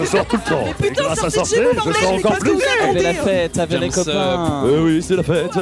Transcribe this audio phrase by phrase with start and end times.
[0.00, 0.64] Je sors tout le temps.
[0.80, 2.52] Mais putain, grâce à sortez de sortir, je sors encore plus.
[2.82, 4.64] Avec la fête, avec les copains.
[4.72, 5.50] Eh oui, c'est la fête.
[5.56, 5.60] Oh,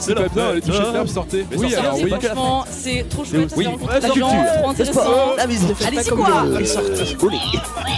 [0.00, 0.92] c'est pas bien, les Ah.
[0.92, 1.46] fermes, sortez.
[1.50, 2.10] Mais Oui, sortez, alors c'est oui.
[2.10, 3.64] la Franchement, c'est trop chouette, Oui.
[3.90, 4.28] la culture,
[4.60, 5.36] trop intéressant.
[5.36, 5.76] La visite.
[5.86, 6.26] Allez-y quoi
[6.64, 7.44] Sortez.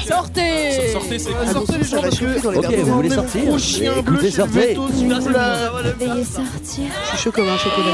[0.08, 3.92] Sortez Sortez, c'est Ah, sortez les gens parce que Ok, vous voulez sortir gros chien
[4.02, 4.74] bleu Écoutez, sortez.
[4.74, 6.84] Veuillez sortir.
[7.02, 7.86] Je suis chaud comme un chocolat.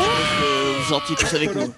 [0.78, 1.72] Vous sortiez tous avec nous.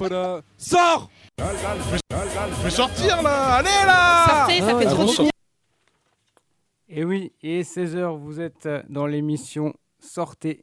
[0.59, 1.09] Sors
[1.39, 5.31] Je vais sortir là Allez là Sortez, ça fait Ah, trop bon, du bien.
[6.89, 10.63] Et oui, et 16h, vous êtes dans l'émission Sortez.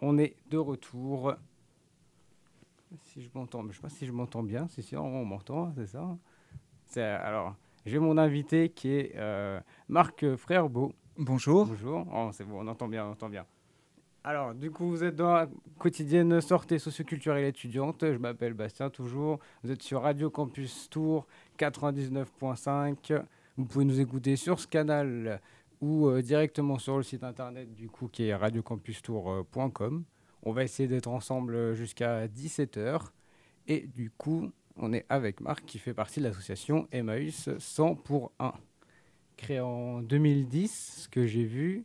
[0.00, 1.34] On est de retour.
[3.04, 4.68] Si je m'entends, je sais pas si je m'entends bien.
[4.68, 6.16] Si, si, on m'entend, c'est ça.
[6.86, 7.54] C'est- Alors,
[7.86, 10.92] j'ai mon invité qui est euh, Marc Frèrebeau.
[11.18, 11.66] Bonjour.
[11.66, 12.06] Bonjour.
[12.14, 13.44] Oh, c'est bon, on entend bien, on entend bien.
[14.24, 15.48] Alors, du coup, vous êtes dans la
[15.78, 18.00] quotidienne Sortez socioculturelle étudiante.
[18.02, 19.40] Je m'appelle Bastien, toujours.
[19.64, 21.26] Vous êtes sur Radio Campus Tour
[21.58, 23.24] 99.5.
[23.56, 25.40] Vous pouvez nous écouter sur ce canal
[25.80, 30.04] ou euh, directement sur le site internet du coup qui est radiocampustour.com.
[30.44, 33.00] On va essayer d'être ensemble euh, jusqu'à 17h.
[33.68, 38.32] Et du coup, on est avec Marc qui fait partie de l'association Emmaüs 100 pour
[38.40, 38.52] 1.
[39.36, 41.84] Créée en 2010, ce que j'ai vu.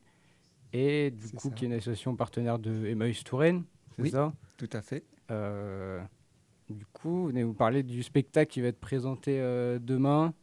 [0.74, 1.56] Et du coup, ça.
[1.56, 3.64] qui est une association partenaire de Emmaüs Touraine.
[3.96, 4.10] C'est Oui.
[4.10, 4.34] ça?
[4.58, 5.04] Tout à fait.
[5.32, 6.02] euh,
[6.70, 10.34] du coup, vous venez vous parler du spectacle qui va être présenté euh, demain,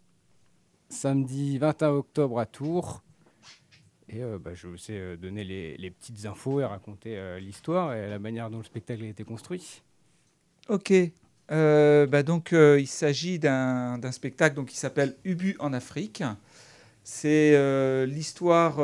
[0.94, 3.02] samedi 21 octobre à Tours.
[4.08, 8.08] Et euh, bah, je aussi euh, donner les, petites infos et raconter euh, l'histoire et
[8.08, 9.82] la manière dont le spectacle a été construit.
[10.68, 10.92] Ok.
[11.50, 16.22] Euh, bah donc, il s'agit d'un spectacle qui s'appelle Ubu en Afrique.
[17.02, 18.78] C'est l'histoire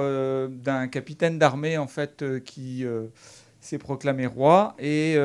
[0.51, 2.85] d'un capitaine d'armée en fait qui
[3.61, 5.17] s'est proclamé roi et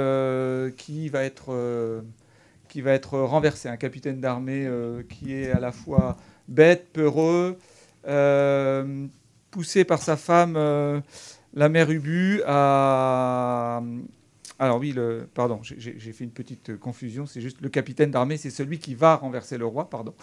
[0.77, 2.03] qui va être
[2.75, 3.69] qui va être renversé.
[3.69, 6.17] Un capitaine d'armée euh, qui est à la fois
[6.49, 7.57] bête, peureux,
[8.05, 9.07] euh,
[9.49, 10.99] poussé par sa femme, euh,
[11.53, 13.81] la mère Ubu, à
[14.59, 17.25] alors oui, le, pardon, j'ai- fait une petite confusion.
[17.25, 20.13] C'est juste le capitaine d'armée, c'est celui qui va renverser le roi, pardon.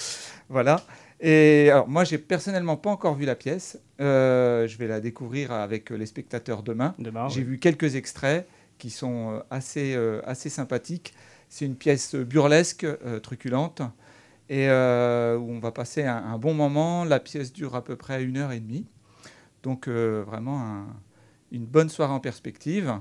[0.50, 0.82] Voilà.
[1.20, 3.78] Et alors moi, j'ai personnellement pas encore vu la pièce.
[3.98, 6.94] Euh, je vais la découvrir avec les spectateurs demain.
[6.98, 7.46] Demain, J'ai oui.
[7.46, 11.14] vu quelques extraits qui sont assez, euh, assez sympathiques.
[11.54, 13.82] C'est une pièce burlesque, euh, truculente,
[14.48, 17.04] et euh, où on va passer un, un bon moment.
[17.04, 18.86] La pièce dure à peu près une heure et demie.
[19.62, 20.86] Donc euh, vraiment un-
[21.50, 22.94] une bonne soirée en perspective.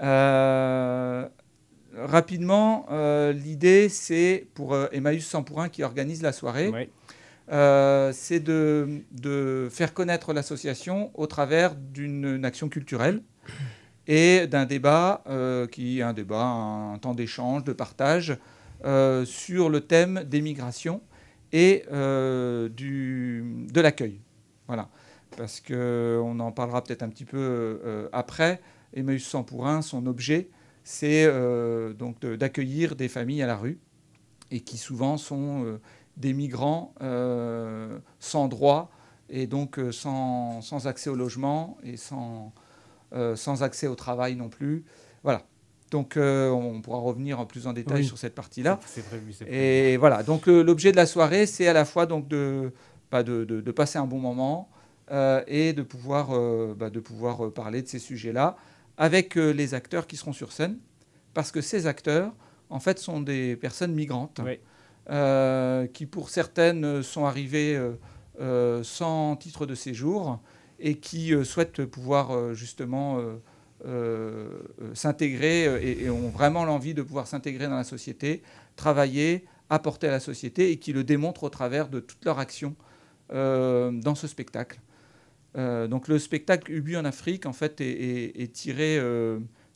[0.00, 1.28] Euh,
[1.94, 6.70] rapidement, euh, l'idée, c'est pour euh, Emmaüs 100 pour 1 qui organise la soirée,
[8.14, 13.22] c'est de, de faire connaître l'association au travers d'une une action culturelle
[14.06, 18.36] et d'un débat euh, qui est un débat, un temps d'échange, de partage
[18.84, 21.00] euh, sur le thème des migrations
[21.52, 24.20] et euh, de l'accueil.
[24.66, 24.88] Voilà.
[25.36, 28.60] Parce qu'on en parlera peut-être un petit peu après.
[28.94, 30.50] Emmaüs 100 pour 1, son objet,
[30.84, 31.26] c'est
[31.98, 33.78] donc d'accueillir des familles à la rue
[34.50, 35.80] et qui souvent sont
[36.18, 36.94] des migrants
[38.18, 38.90] sans droit
[39.30, 42.52] et donc sans, sans accès au logement et sans,
[43.36, 44.84] sans accès au travail non plus.
[45.22, 45.42] Voilà.
[45.90, 48.06] Donc euh, on pourra revenir en plus en détail Oui.
[48.06, 48.80] sur cette partie-là.
[48.86, 49.60] C'est prévu, c'est prévu.
[49.60, 52.72] Et voilà, donc l'objet de la soirée, c'est à la fois donc de,
[53.10, 54.70] bah, de, de- de passer un bon moment
[55.10, 58.56] euh, et de pouvoir, euh, bah, de pouvoir euh, parler de ces sujets-là
[58.96, 60.78] avec euh, les acteurs qui seront sur scène,
[61.34, 62.32] parce que ces acteurs,
[62.70, 64.58] en fait, sont des personnes migrantes, Oui.
[65.10, 67.92] euh, qui pour certaines euh, sont arrivées euh,
[68.40, 70.40] euh, sans titre de séjour
[70.82, 73.18] et qui euh, souhaitent pouvoir euh, justement
[73.86, 74.60] euh,
[74.94, 78.42] s'intégrer et, et ont vraiment l'envie de pouvoir s'intégrer dans la société,
[78.76, 82.74] travailler, apporter à la société et qui le démontrent au travers de toute leur action
[83.30, 84.78] dans ce spectacle.
[85.54, 88.98] Donc le spectacle Ubu en Afrique, en fait, est, est- est tiré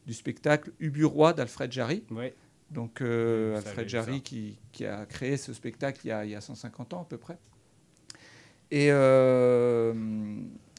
[0.07, 2.05] du spectacle Ubu Roi d'Alfred Jarry.
[2.11, 2.35] Ouais.
[2.71, 6.35] Donc euh, Alfred Jarry qui, qui a créé ce spectacle il y a, il y
[6.35, 7.39] a 150 ans à peu près.
[8.71, 9.95] Et, euh,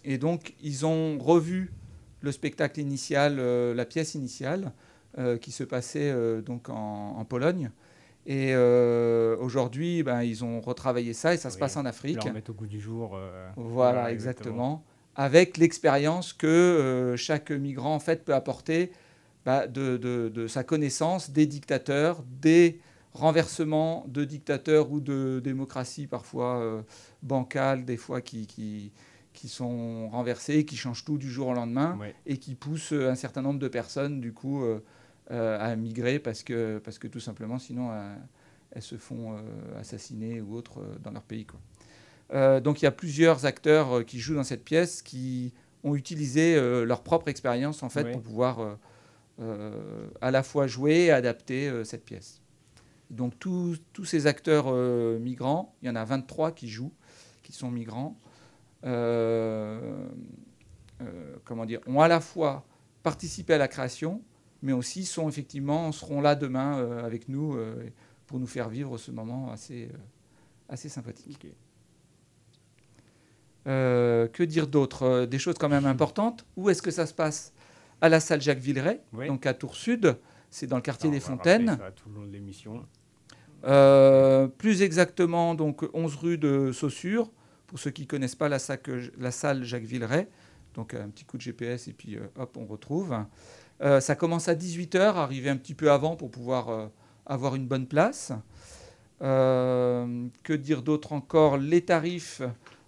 [0.08, 1.72] et donc ils ont revu
[2.22, 4.72] le spectacle initial, euh, la pièce initiale,
[5.20, 7.70] euh, qui se passait euh, donc en, en Pologne.
[8.26, 8.54] Et
[9.40, 12.16] aujourd'hui, ben, ils ont retravaillé ça et ça se passe en Afrique.
[12.26, 13.18] Leur mettre au goût du jour.
[13.56, 14.84] Voilà, exactement.
[15.16, 18.92] Avec l'expérience que chaque migrant en fait peut apporter
[19.46, 22.82] bah, de, de- de sa connaissance des dictateurs, des
[23.14, 26.84] renversements de dictateurs ou de démocraties parfois
[27.24, 28.92] bancales, des fois qui, qui,
[29.38, 32.16] qui sont renversées, qui changent tout du jour au lendemain Ouais.
[32.26, 34.84] et qui poussent un certain nombre de personnes du coup euh,
[35.30, 38.16] euh, à migrer parce que, parce que tout simplement sinon euh,
[38.72, 41.46] elles se font euh, assassiner ou autre euh, dans leur pays.
[41.46, 41.60] Quoi.
[42.34, 45.94] Euh, donc il y a plusieurs acteurs euh, qui jouent dans cette pièce qui ont
[45.96, 48.74] utilisé euh, leur propre expérience en fait pour pouvoir euh,
[49.40, 52.42] euh, à la fois jouer et adapter euh, cette pièce.
[53.12, 56.92] Donc tous, tous ces acteurs euh, migrants, il y en a 23 qui jouent,
[57.44, 58.27] qui sont migrants, euh, euh,
[61.44, 62.66] comment dire, ont à la fois
[63.04, 64.22] participé à la création,
[64.62, 67.90] mais aussi sont effectivement seront là demain euh, avec nous euh,
[68.26, 69.98] pour nous faire vivre ce moment assez, euh,
[70.70, 71.48] assez sympathique.
[73.68, 75.04] Euh, que dire d'autre?
[75.04, 76.46] Euh, Des choses quand même importantes.
[76.56, 77.54] Où est-ce que ça se passe?
[78.00, 79.28] À la salle Jacques Villeray, Oui.
[79.28, 80.18] donc à Tours Sud.
[80.50, 81.78] C'est dans le quartier des Fontaines.
[81.80, 82.86] ça tout le long de l'émission.
[83.66, 87.30] Euh, plus exactement, donc 11 rue de Saussure,
[87.68, 90.28] pour ceux qui ne connaissent pas la, sac- la salle Jacques Villeray.
[90.74, 93.16] Donc un petit coup de GPS et puis euh, hop, on retrouve.
[93.82, 96.88] Euh, ça commence à 18h, arriver un petit peu avant pour pouvoir euh,
[97.26, 98.32] avoir une bonne place.
[99.22, 101.58] Euh, que dire d'autre encore?
[101.58, 102.42] Les tarifs,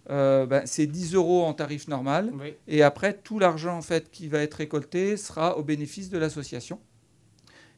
[0.07, 2.31] ben, c'est 10 euros en tarif normal.
[2.39, 2.53] Oui.
[2.67, 6.79] Et après, tout l'argent en fait qui va être récolté sera au bénéfice de l'association.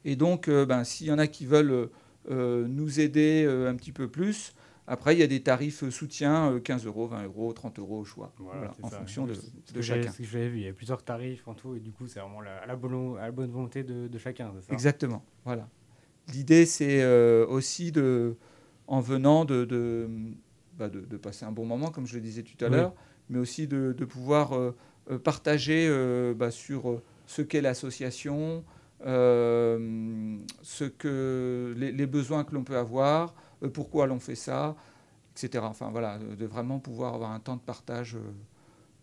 [0.04, 1.90] Et donc, ben, s'il y en a qui veulent
[2.30, 4.54] nous aider un petit peu plus,
[4.88, 8.00] après, il y a des tarifs euh, soutien, euh, 15 euros, 20 euros, 30 euros
[8.00, 8.98] au choix, Voilà, en ça.
[8.98, 10.12] fonction de, C'est ce de chacun.
[10.12, 10.58] ce que j'avais vu.
[10.60, 12.76] Il y a plusieurs tarifs en tout, et du coup, c'est vraiment la, à la,
[12.76, 14.52] bonne, à la bonne volonté de, de chacun.
[14.60, 14.74] c'est ça?
[14.74, 15.24] Exactement.
[15.46, 15.70] Voilà.
[16.34, 18.36] L'idée, c'est euh, aussi de,
[18.88, 20.10] en venant de, de,
[20.78, 22.76] bah, de- de passer un bon moment, comme je le disais tout à Oui.
[22.76, 22.94] l'heure,
[23.30, 24.76] mais aussi de, pouvoir euh,
[25.10, 28.64] euh, partager euh, bah, sur euh, ce qu'est l'association,
[29.06, 33.34] euh, ce que les, les besoins que l'on peut avoir, euh,
[33.70, 34.76] pourquoi l'on fait ça,
[35.36, 35.64] etc.
[35.68, 38.16] Enfin voilà, de vraiment pouvoir avoir un temps de partage.
[38.16, 38.20] euh,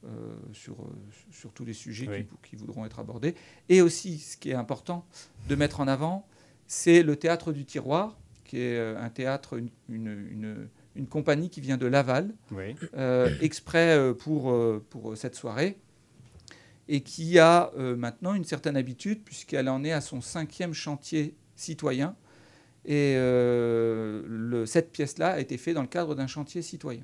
[0.06, 0.08] euh,
[0.52, 0.86] sur, euh,
[1.32, 2.24] sur tous les sujets Oui.
[2.24, 3.34] qui, qui voudront être abordés.
[3.68, 5.04] Et aussi, ce qui est important
[5.48, 6.24] de mettre en avant,
[6.68, 11.50] c'est le théâtre du tiroir, qui est euh, un théâtre, une, une- une- une compagnie
[11.50, 12.76] qui vient de Laval, Oui.
[12.96, 15.76] euh, exprès euh, pour, euh, pour cette soirée,
[16.86, 21.34] et qui a euh, maintenant une certaine habitude, puisqu'elle en est à son cinquième chantier
[21.56, 22.14] citoyen.
[22.90, 27.02] Et euh, le- cette pièce-là a été faite dans le cadre d'un chantier citoyen.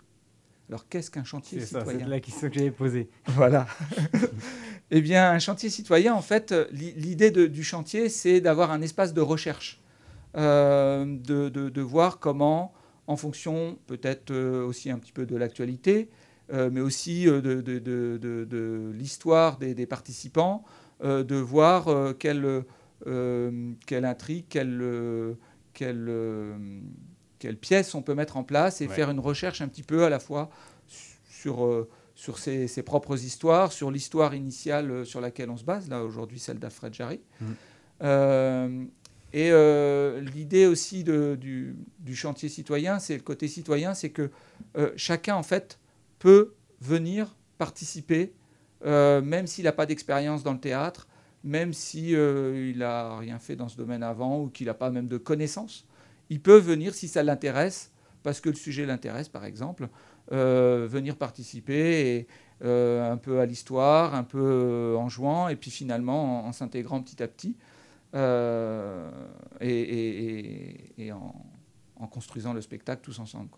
[0.70, 2.00] Alors qu'est-ce qu'un chantier C'est ça, citoyen?
[2.06, 3.10] c'est la question que j'avais posée.
[3.26, 3.66] voilà.
[4.90, 8.80] eh bien, un chantier citoyen, en fait, l'i- l'idée de- du chantier, c'est d'avoir un
[8.80, 9.82] espace de recherche,
[10.38, 12.72] euh, de, de- de voir comment,
[13.06, 16.08] en fonction peut-être euh, aussi un petit peu de l'actualité,
[16.50, 20.64] euh, mais aussi de, l'histoire des, des participants,
[21.02, 21.88] euh, de voir
[22.18, 22.64] quelle,
[23.86, 24.82] quelle intrigue, quelle,
[25.74, 26.56] quelle, euh,
[27.38, 28.94] quelle pièce on peut mettre en place et Ouais.
[28.94, 30.48] faire une recherche un petit peu à la fois
[31.28, 35.64] sur, euh, sur ses, ses propres histoires, sur l'histoire initiale euh, sur laquelle on se
[35.64, 37.20] base, là aujourd'hui celle d'Alfred Jarry.
[38.02, 38.84] Euh,
[39.32, 44.30] et euh, l'idée aussi de- du, du chantier citoyen, c'est le côté citoyen, c'est que
[44.76, 45.78] euh, chacun en fait
[46.18, 48.32] peut venir participer,
[48.84, 51.06] même s'il n'a pas d'expérience dans le théâtre,
[51.44, 54.90] même si euh, il n'a rien fait dans ce domaine avant ou qu'il n'a pas
[54.90, 55.86] même de connaissances,
[56.30, 57.92] il peut venir si ça l'intéresse,
[58.22, 59.88] parce que le sujet l'intéresse par exemple,
[60.32, 62.26] euh, venir participer
[62.64, 67.22] euh, un peu à l'histoire, un peu en jouant, et puis finalement en, s'intégrant petit
[67.22, 67.56] à petit,
[69.60, 73.50] et, en, construisant le spectacle tous ensemble.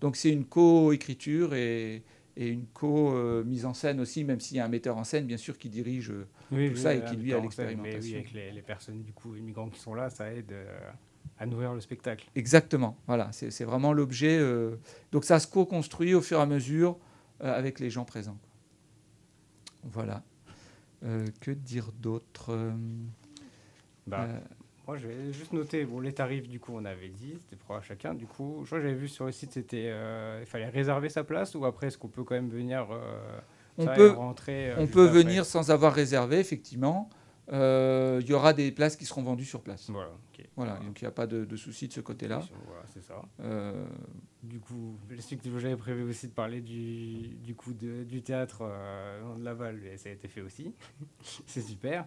[0.00, 2.02] Donc c'est une co-écriture et,
[2.36, 5.36] et une co-mise en scène aussi, même s'il y a un metteur en scène, bien
[5.36, 6.10] sûr, qui dirige.
[6.10, 8.14] euh, Oui, Tout ça, et qui, lui, a mais Oui, l'expérimentation.
[8.16, 10.90] avec les, les personnes du coup immigrants qui sont là, ça aide euh,
[11.38, 12.28] à nourrir le spectacle.
[12.34, 14.38] Exactement, voilà, c'est vraiment l'objet.
[14.38, 14.76] euh,
[15.12, 16.98] donc ça se co-construit au fur et à mesure
[17.42, 18.38] euh, avec les gens présents.
[19.84, 20.22] Voilà.
[21.02, 22.72] Euh, que dire d'autre
[24.06, 24.28] Bah,
[24.90, 27.76] Moi, je vais juste noter, bon, les tarifs, du coup, on avait dit, c'était pour
[27.76, 28.12] à chacun.
[28.12, 31.08] Du coup, je crois que j'avais vu sur le site, c'était, euh, il fallait réserver
[31.08, 33.38] sa place ou après, est-ce qu'on peut quand même venir euh,
[33.78, 37.08] On ça peut, rentrer euh, on peut après venir sans avoir réservé, effectivement.
[37.52, 39.88] Euh, Il y aura des places qui seront vendues sur place.
[39.90, 40.10] Voilà.
[40.56, 42.42] Voilà, donc il n'y a pas de, de souci de ce côté-là.
[42.66, 43.22] Voilà, c'est ça.
[44.42, 44.96] Du coup,
[45.58, 48.68] j'avais prévu aussi de parler du, du coup de- du théâtre
[49.38, 50.74] de Laval, et ça a été fait aussi.
[51.46, 52.06] c'est super.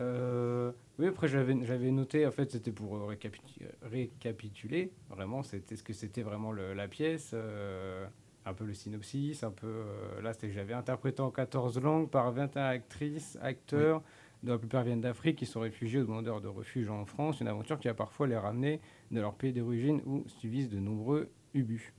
[0.00, 1.54] Euh, oui, après j'avais
[1.90, 6.74] noté, en fait, c'était pour euh, euh, récapituler, vraiment, c'était ce que c'était vraiment le-
[6.74, 8.06] la pièce, euh,
[8.44, 9.66] un peu le synopsis, un peu.
[9.66, 14.02] euh, là, c'était que j'avais interprété en 14 langues par 21 actrices, acteurs,
[14.42, 17.48] dont la plupart viennent d'Afrique, qui sont réfugiés ou demandeurs de refuge en France, une
[17.48, 21.92] aventure qui va parfois les ramener de leur pays d'origine où subissent de nombreux ubus.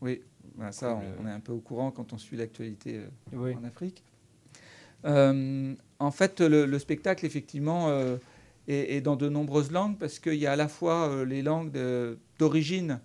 [0.00, 0.22] oui,
[0.56, 3.54] ben ça, on, on est un peu au courant quand on suit l'actualité Oui.
[3.54, 4.02] en Afrique.
[5.04, 8.16] Euh, en fait, le, le spectacle, effectivement, euh,
[8.68, 11.42] est, est dans de nombreuses langues parce qu'il y a à la fois euh, les
[11.42, 11.72] langues
[12.38, 13.00] d'origine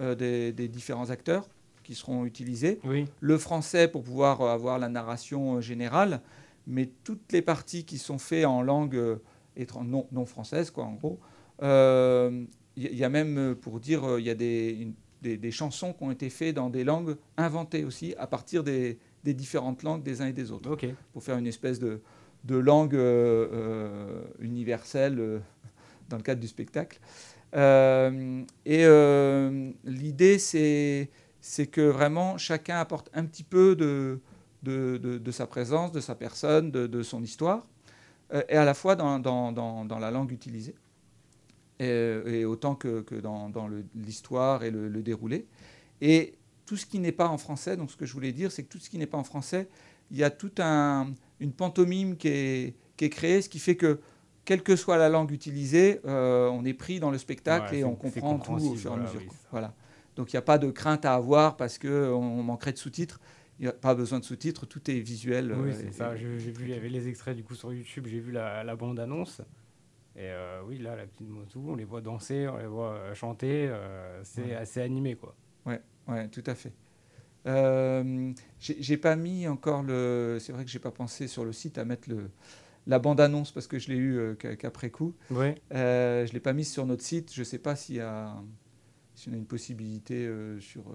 [0.00, 1.48] des, des différents acteurs.
[1.84, 2.80] qui seront utilisées.
[2.84, 3.04] Oui.
[3.20, 6.20] Le français pour pouvoir avoir la narration générale,
[6.66, 9.18] mais toutes les parties qui sont faites en langue
[9.84, 11.20] non, non française, quoi, en gros.
[12.76, 15.92] Il y, y a même, pour dire, il y a des, une- des, des chansons
[15.92, 20.02] qui ont été faites dans des langues inventées aussi, à partir des, des différentes langues
[20.02, 20.86] des uns et des autres Ok.
[21.12, 22.00] pour faire une espèce de,
[22.44, 25.38] de langue euh, euh, universelle euh,
[26.08, 27.00] dans le cadre du spectacle.
[28.66, 28.84] Et
[29.84, 31.10] l'idée, c'est,
[31.70, 34.20] que vraiment chacun apporte un petit peu de,
[34.62, 37.66] de, de- de sa présence, de sa personne, de, son histoire,
[38.48, 40.74] et à la fois dans, dans- dans- dans la langue utilisée,
[41.78, 41.86] et,
[42.26, 45.46] et autant que, que dans, dans l'histoire et le, le déroulé.
[46.00, 46.34] Et
[46.66, 48.68] tout ce qui n'est pas en français, donc ce que je voulais dire, c'est que
[48.68, 49.68] tout ce qui n'est pas en français,
[50.10, 53.76] il y a toute un, une pantomime qui est, qui est créée, ce qui fait
[53.76, 54.00] que,
[54.44, 57.84] quelle que soit la langue utilisée, euh, on est pris dans le spectacle Ouais, et
[57.84, 59.20] on comprend tout au fur et à mesure.
[59.20, 59.28] oui.
[59.50, 59.74] Voilà.
[60.16, 63.20] Donc il n'y a pas de crainte à avoir parce qu'on manquerait de sous-titres.
[63.58, 65.52] Il n'y a pas besoin de sous-titres, tout est visuel.
[65.52, 66.14] Oui, euh, c'est ça.
[66.16, 68.76] J'ai vu, il y avait les extraits du coup sur YouTube, j'ai vu la, la
[68.76, 69.40] bande-annonce.
[70.16, 73.66] Et euh, oui, là, la petite moto, on les voit danser, on les voit chanter.
[73.68, 74.54] euh, c'est Ouais.
[74.54, 75.34] assez animé, quoi.
[75.66, 75.80] Ouais,
[76.30, 76.72] tout à fait.
[77.46, 80.38] Euh, j'ai pas mis encore le.
[80.40, 82.30] C'est vrai que j'ai pas pensé sur le site à mettre le,
[82.86, 85.14] la bande-annonce parce que je l'ai eu euh, qu'a- qu'après coup.
[85.30, 85.54] Ouais.
[85.74, 87.32] Euh, je l'ai pas mise sur notre site.
[87.34, 88.34] Je sais pas s'il y a,
[89.14, 90.82] si on a une possibilité euh, sur.
[90.88, 90.94] euh,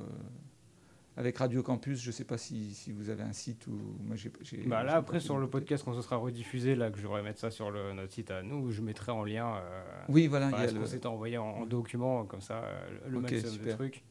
[1.17, 4.31] avec Radio Campus, je sais pas si, si vous avez un site ou moi j'ai.
[4.65, 7.51] Bah là, après, sur le podcast, quand ce sera rediffusé, là, que je mettre ça
[7.51, 9.61] sur le, notre site à nous, je mettrai en lien.
[10.07, 10.49] Oui, voilà.
[10.53, 12.63] il y a ce le- qu'on s'était envoyé en, en document, comme ça,
[13.07, 14.03] le Ok, maximum de trucs.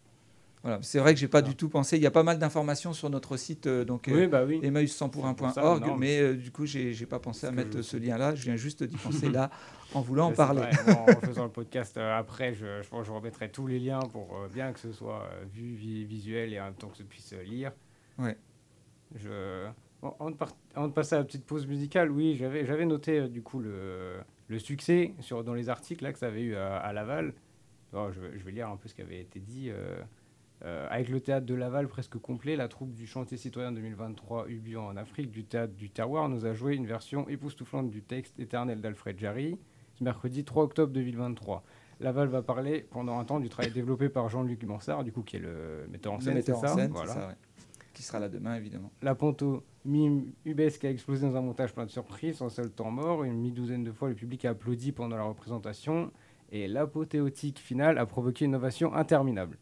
[0.62, 1.42] Voilà, c'est vrai que j'ai pas Ah.
[1.42, 1.96] du tout pensé.
[1.96, 4.58] Il y a pas mal d'informations sur notre site, euh, donc Oui, bah oui.
[4.62, 6.92] emmaüs 100 pour C'est un pour ça, point org, non, mais euh, du coup, j'ai
[6.92, 8.34] j'ai pas pensé à mettre je- ce lien-là.
[8.34, 9.50] Je viens juste d'y penser là
[9.94, 10.62] en voulant en parler.
[10.62, 13.78] vrai, en faisant le podcast euh, après, je, je pense que je remettrai tous les
[13.78, 16.88] liens pour euh, bien que ce soit euh, vu, vi- visuel et en même temps
[16.88, 17.72] que se puisse euh, lire.
[18.18, 18.36] Ouais.
[19.14, 19.66] Je...
[20.02, 23.18] Bon, avant, de par- avant de passer à la petite pause musicale, oui, j'avais noté
[23.20, 24.14] euh, du coup le,
[24.48, 27.32] le succès sur, dans les articles là, que ça avait eu à, à Laval.
[27.92, 29.70] Bon, je, je vais lire un peu ce qui avait été dit.
[30.64, 34.76] Euh, avec le théâtre de Laval presque complet, la troupe du chantier citoyen 2023 Ubu
[34.76, 38.80] en Afrique du théâtre du terroir nous a joué une version époustouflante du texte éternel
[38.80, 39.56] d'Alfred Jarry
[39.94, 41.64] ce mercredi 3 octobre 2023.
[42.00, 45.36] Laval va parler pendant un temps du travail développé par Jean-Luc Mansart, du coup qui
[45.36, 47.12] est le metteur en Le scène, metteur en scène, Voilà.
[47.12, 47.34] c'est ça, ouais.
[47.92, 48.92] qui sera là demain évidemment.
[49.02, 52.90] La pantomime UBS qui a explosé dans un montage plein de surprises, sans seul temps
[52.92, 53.24] mort.
[53.24, 56.12] Une mi-douzaine de fois, le public a applaudi pendant la représentation.
[56.52, 59.58] Et l'apothéotique finale a provoqué une ovation interminable.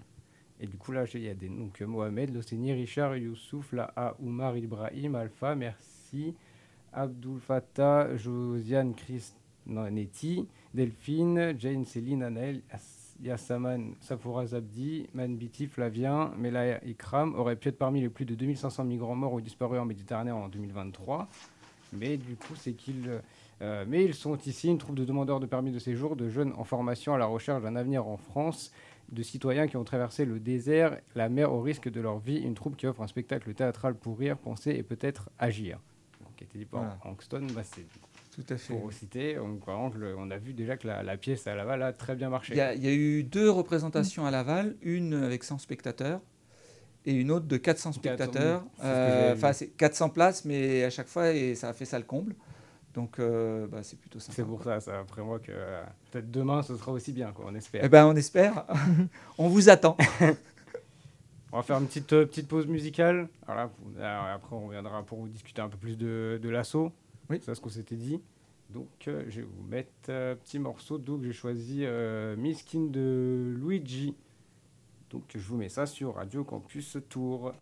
[0.61, 4.57] Et du coup, là, il y a des noms Mohamed, Loseni, Richard, Youssouf, Laha, Oumar,
[4.57, 6.35] Ibrahim, Alpha, Merci,
[6.93, 12.23] Abdul Fattah, Josiane Christnanetti, Delphine, Jane Céline,
[12.71, 18.35] As- Yassaman, Safoura Zabdi, Manbiti, Flavien, Melaya Ikram auraient pu être parmi les plus de
[18.35, 21.27] 2500 migrants morts ou disparus en Méditerranée en 2023.
[21.95, 23.21] Mais du coup, c'est qu'ils.
[23.63, 26.53] Euh, mais ils sont ici une troupe de demandeurs de permis de séjour, de jeunes
[26.57, 28.71] en formation à la recherche d'un avenir en France,
[29.11, 32.55] de citoyens qui ont traversé le désert, la mer au risque de leur vie, une
[32.55, 35.79] troupe qui offre un spectacle théâtral pour rire, penser et peut-être agir.
[36.21, 36.99] Donc, qui a été dit par Voilà.
[37.05, 37.87] Anxton, c'est
[38.35, 38.75] Tout à fait.
[38.75, 39.35] pour citer.
[39.35, 42.53] Le- on a vu déjà que la, la pièce à Laval a très bien marché.
[42.53, 46.21] Il y, a, il y a eu deux représentations à Laval, une avec 100 spectateurs
[47.07, 48.65] et une autre de 400 400, spectateurs.
[48.83, 52.05] Euh, Enfin, c'est 400 places, mais à chaque fois, et ça a fait ça le
[52.05, 52.35] comble.
[52.97, 54.33] Donc, euh, bah, c'est plutôt sympa.
[54.35, 57.45] C'est pour ça, ça après moi que euh, peut-être demain ce sera aussi bien, quoi,
[57.47, 57.83] on espère.
[57.85, 58.65] Eh ben, on espère.
[59.39, 59.97] on vous attend.
[61.53, 63.29] On va faire une petite, euh, petite pause musicale.
[63.47, 66.49] Alors là, pour- alors après, on reviendra pour vous discuter un peu plus de, de
[66.51, 66.93] l'assaut.
[67.31, 67.41] Oui.
[67.43, 68.21] C'est ce qu'on s'était dit.
[68.69, 70.99] Donc, euh, je vais vous mettre un petit morceau.
[70.99, 71.85] Donc, j'ai choisi
[72.37, 74.15] Miskin de Luigi.
[75.11, 77.53] Donc, je vous mets ça sur Radio Campus Tour.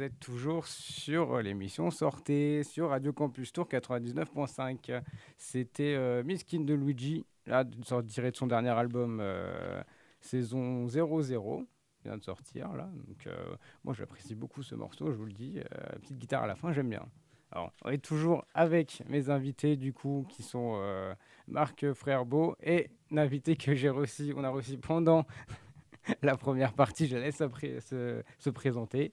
[0.00, 5.02] Êtes toujours sur l'émission Sortez sur Radio Campus Tour 99.5.
[5.36, 7.66] C'était euh, Miskin de Luigi, là,
[8.08, 9.82] tiré de son dernier album euh,
[10.22, 11.66] saison 00.
[12.02, 12.88] Il vient de sortir là.
[13.08, 15.58] Donc, euh, moi j'apprécie beaucoup ce morceau, je vous le dis.
[15.58, 17.06] Euh, petite guitare à la fin, j'aime bien.
[17.52, 21.14] Alors, on est toujours avec mes invités du coup qui sont euh,
[21.46, 25.26] Marc Frèrbeau et un invité que j'ai reçu, on a reçu pendant
[26.22, 27.06] la première partie.
[27.06, 29.12] Je laisse après se, se présenter.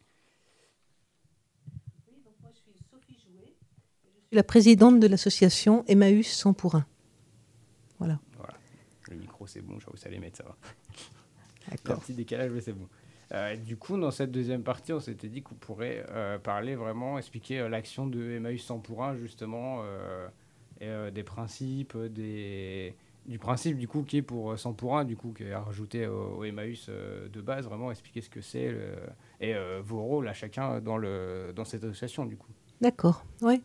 [4.37, 6.85] La présidente de l'association Emmaüs 100 pour 1.
[7.97, 8.19] Voilà.
[9.09, 10.43] Le micro, c'est bon, je vous allez mettre ça.
[10.43, 10.55] va.
[11.67, 12.01] Un D'accord.
[12.01, 12.87] petit décalage, mais c'est bon.
[13.33, 17.17] Euh, du coup, dans cette deuxième partie, on s'était dit qu'on pourrait euh, parler vraiment,
[17.17, 19.81] expliquer euh, l'action de Emmaüs 100 pour 1, justement,
[20.79, 22.93] et des principes, des...
[23.25, 25.55] du principe du coup qui est pour euh, 100 pour 1, du coup, qui est
[25.55, 28.93] rajouté au, au Emmaüs de base, vraiment expliquer ce que c'est le-
[29.41, 32.51] et vos rôles à chacun dans, le, dans cette association, du coup.
[32.81, 33.63] D'accord, oui.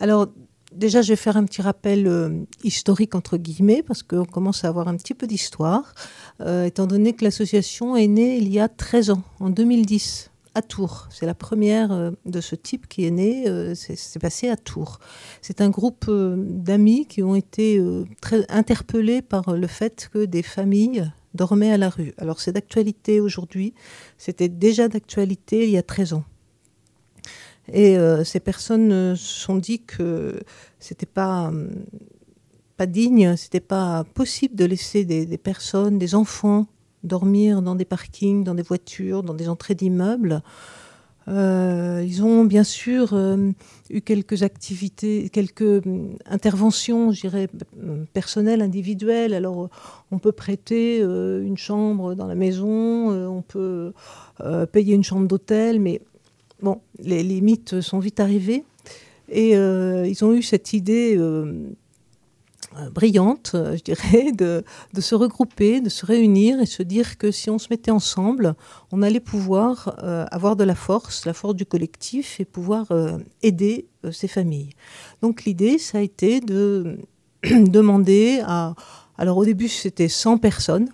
[0.00, 0.28] Alors,
[0.72, 2.30] déjà, je vais faire un petit rappel euh,
[2.64, 5.94] historique, entre guillemets, parce qu'on commence à avoir un petit peu d'histoire,
[6.40, 10.62] euh, étant donné que l'association est née il y a 13 ans, en 2010, à
[10.62, 11.06] Tours.
[11.10, 15.00] C'est la première euh, de ce type qui est née, c'est passé à Tours.
[15.42, 17.80] C'est un groupe d'amis qui ont été
[18.22, 22.14] très interpellés par le fait que des familles dormaient à la rue.
[22.16, 23.74] Alors, c'est d'actualité aujourd'hui,
[24.16, 26.24] c'était déjà d'actualité il y a 13 ans.
[27.72, 30.40] Et euh, ces personnes euh, se sont dit que
[30.78, 31.70] c'était pas hum,
[32.80, 36.66] pas digne, c'était pas possible de laisser des, personnes, des enfants
[37.04, 40.42] dormir dans des parkings, dans des voitures, dans des entrées d'immeubles.
[41.28, 43.50] Euh, ils ont bien sûr euh,
[43.90, 45.82] eu quelques activités, quelques
[46.24, 47.48] interventions, je dirais,
[48.14, 49.34] personnelles, individuelles.
[49.34, 49.68] Alors, euh,
[50.10, 53.92] on peut prêter euh, une chambre dans la maison, euh, on peut
[54.40, 56.00] euh, payer une chambre d'hôtel, mais
[56.62, 58.64] bon, les limites sont vite arrivées.
[59.30, 61.70] Et euh, ils ont eu cette idée euh,
[62.76, 64.64] euh, brillante, je dirais, de,
[65.00, 68.54] se regrouper, de se réunir et se dire que si on se mettait ensemble,
[68.90, 69.96] on allait pouvoir
[70.32, 72.88] avoir de la force, la force du collectif et pouvoir
[73.42, 74.70] aider ces familles.
[75.22, 76.98] Donc l'idée, ça a été de
[77.44, 78.74] demander à...
[79.16, 80.88] Alors au début, c'était 100 personnes.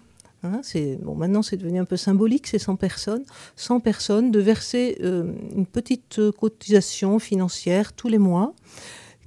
[0.46, 0.62] Hein,
[1.02, 3.24] bon, maintenant, c'est devenu un peu symbolique, c'est 100 personnes.
[3.56, 8.54] 100 personnes de verser euh, une petite euh, cotisation financière tous les mois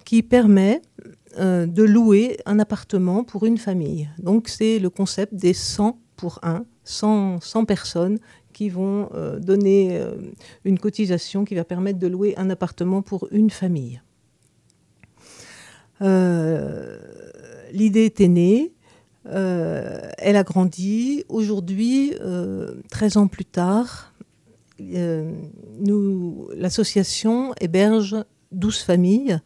[0.06, 0.82] qui permet
[1.38, 4.10] euh, de louer un appartement pour une famille.
[4.20, 8.20] Donc c'est le concept des 100 pour 1, 100, 100 personnes
[8.54, 10.04] qui vont donner
[10.66, 14.02] une cotisation qui va permettre de louer un appartement pour une famille.
[17.72, 18.74] L'idée était née,
[19.30, 21.24] euh, elle a grandi.
[21.30, 24.14] Aujourd'hui, euh, 13 ans plus tard,
[24.82, 25.32] euh,
[25.80, 28.16] nous, l'association héberge
[28.52, 29.40] 12 familles,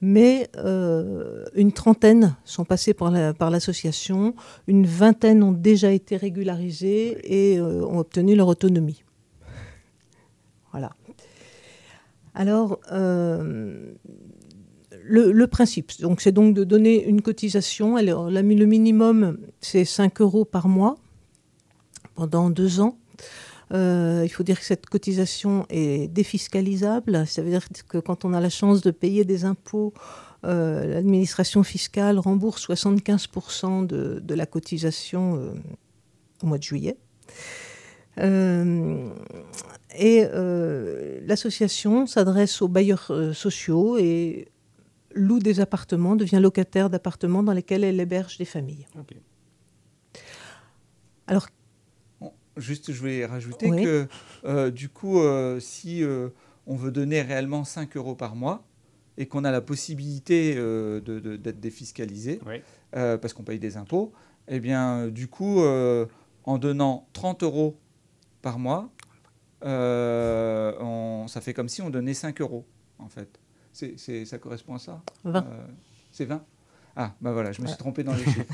[0.00, 4.34] mais euh, une trentaine sont passées par la- par l'association,
[4.66, 9.02] une vingtaine ont déjà été régularisées et euh, ont obtenu leur autonomie.
[10.72, 10.92] Voilà.
[12.34, 13.92] Alors, euh,
[15.08, 17.96] le, principe, c'est donc de donner une cotisation.
[17.96, 20.96] Le minimum, c'est 5 euros par mois
[22.14, 22.98] pendant deux ans.
[23.72, 27.26] Euh, il faut dire que cette cotisation est défiscalisable.
[27.26, 29.92] Ça veut dire que quand on a la chance de payer des impôts,
[30.44, 35.50] euh, l'administration fiscale rembourse 75% de, la cotisation euh,
[36.42, 36.96] au mois de juillet.
[39.98, 40.24] Et
[41.26, 44.48] l'association s'adresse aux bailleurs sociaux et
[45.16, 48.86] loue des appartements, devient locataire d'appartements dans lesquels elle héberge des familles.
[51.26, 51.46] Alors,
[52.20, 53.82] Bon, Juste, je voulais rajouter Oui.
[53.82, 54.06] que
[54.44, 56.28] euh, du coup, euh, si euh,
[56.66, 58.64] on veut donner réellement 5 euros par mois
[59.18, 61.00] et qu'on a la possibilité euh,
[61.38, 62.40] d'être défiscalisé,
[62.94, 64.12] euh, parce qu'on paye des impôts,
[64.48, 66.06] eh bien, du coup, euh,
[66.44, 67.76] en donnant 30 euros
[68.42, 68.90] par mois,
[69.64, 72.64] euh, on- ça fait comme si on donnait 5 euros,
[72.98, 73.40] en fait.
[73.96, 75.44] C'est, ça correspond à ça 20.
[75.44, 75.66] Euh,
[76.10, 76.42] C'est 20
[76.96, 78.44] Ah, bah voilà, je me suis trompé dans les chiffres.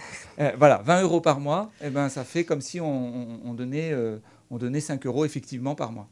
[0.41, 3.55] Euh, voilà, 20 euros par mois, eh ben, ça fait comme si on, on- on
[3.55, 4.19] donnait, euh,
[4.51, 6.09] on donnait 5 euros effectivement par mois.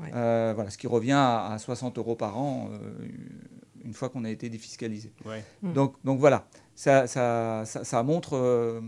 [0.00, 0.10] Ouais.
[0.14, 2.78] Euh, voilà, ce qui revient à, à 60 euros par an euh,
[3.84, 5.12] une fois qu'on a été défiscalisé.
[5.26, 5.44] Ouais.
[5.62, 5.72] Mm.
[5.72, 6.46] Donc, donc voilà,
[6.76, 8.80] ça, ça, ça, ça montre euh,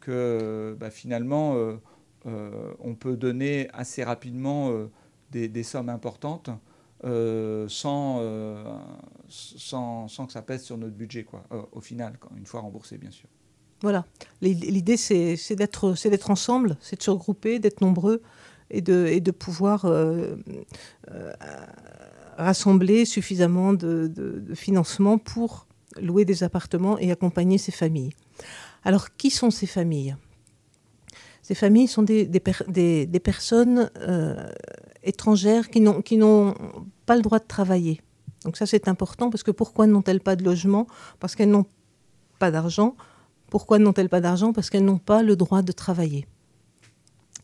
[0.00, 1.76] que bah, finalement, euh,
[2.26, 4.90] euh, on peut donner assez rapidement euh,
[5.30, 6.50] des, des sommes importantes
[7.04, 8.62] euh, sans, euh,
[9.28, 12.98] sans, sans que ça pèse sur notre budget, quoi, euh, au final, une fois remboursé,
[12.98, 13.28] bien sûr.
[13.80, 14.06] Voilà.
[14.40, 18.22] L'id- L'idée, c'est d'être ensemble, c'est de se regrouper, d'être nombreux
[18.70, 19.84] et de, et de pouvoir
[22.36, 25.66] rassembler suffisamment de, de- financement pour
[26.00, 28.12] louer des appartements et accompagner ces familles.
[28.84, 30.16] Alors, qui sont ces familles?
[31.42, 33.90] Ces familles sont des, des, des- personnes
[35.04, 36.54] étrangères qui n'ont
[37.06, 38.00] pas le droit de travailler.
[38.44, 40.86] Donc ça, c'est important parce que pourquoi n'ont-elles pas de logement
[41.20, 41.66] Parce qu'elles n'ont
[42.38, 42.96] pas d'argent?
[43.50, 46.26] Pourquoi n'ont-elles pas d'argent Parce qu'elles n'ont pas le droit de travailler?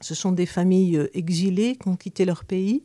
[0.00, 2.84] Ce sont des familles euh, exilées qui ont quitté leur pays,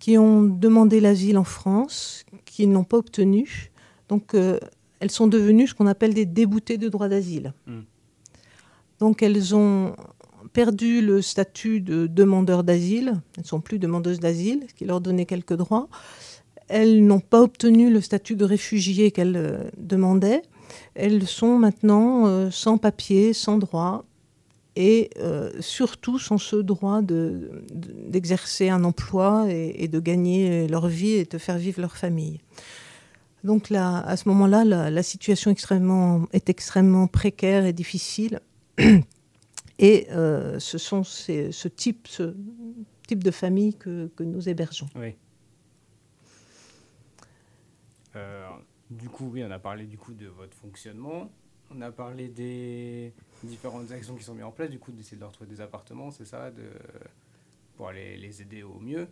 [0.00, 3.70] qui ont demandé l'asile en France, qui n'ont pas obtenu.
[4.08, 4.58] Donc, euh,
[5.00, 7.54] elles sont devenues ce qu'on appelle des déboutées de droit d'asile.
[7.66, 7.80] Mm.
[9.00, 9.94] Donc, elles ont
[10.52, 13.20] perdu le statut de demandeur d'asile.
[13.36, 15.88] Elles ne sont plus demandeuses d'asile, ce qui leur donnait quelques droits.
[16.68, 20.42] Elles n'ont pas obtenu le statut de réfugié qu'elles euh, demandaient
[20.94, 24.04] elles sont maintenant euh, sans papier, sans droit,
[24.74, 30.88] et euh, surtout sans ce droit de- de- d'exercer un emploi et, de gagner leur
[30.88, 32.40] vie et de faire vivre leur famille.
[33.44, 38.40] Donc là, à ce moment-là, la, situation est extrêmement précaire et difficile.
[39.82, 42.34] Et euh, ce sont ce, type, ce
[43.06, 44.88] type de famille que, que nous hébergeons.
[44.94, 45.16] Oui.
[48.90, 51.30] Du coup, on a parlé du coup de votre fonctionnement.
[51.70, 55.22] On a parlé des différentes actions qui sont mises en place, du coup, d'essayer de
[55.22, 56.64] leur trouver des appartements, c'est ça, de,
[57.76, 59.08] pour aller les aider au mieux.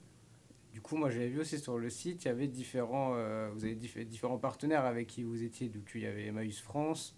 [0.75, 3.65] Du coup, moi, j'avais vu aussi sur le site, il y avait différents, euh, vous
[3.65, 5.71] avez diff- différents partenaires avec qui vous étiez.
[5.71, 7.17] Donc, il y avait Emmaüs France,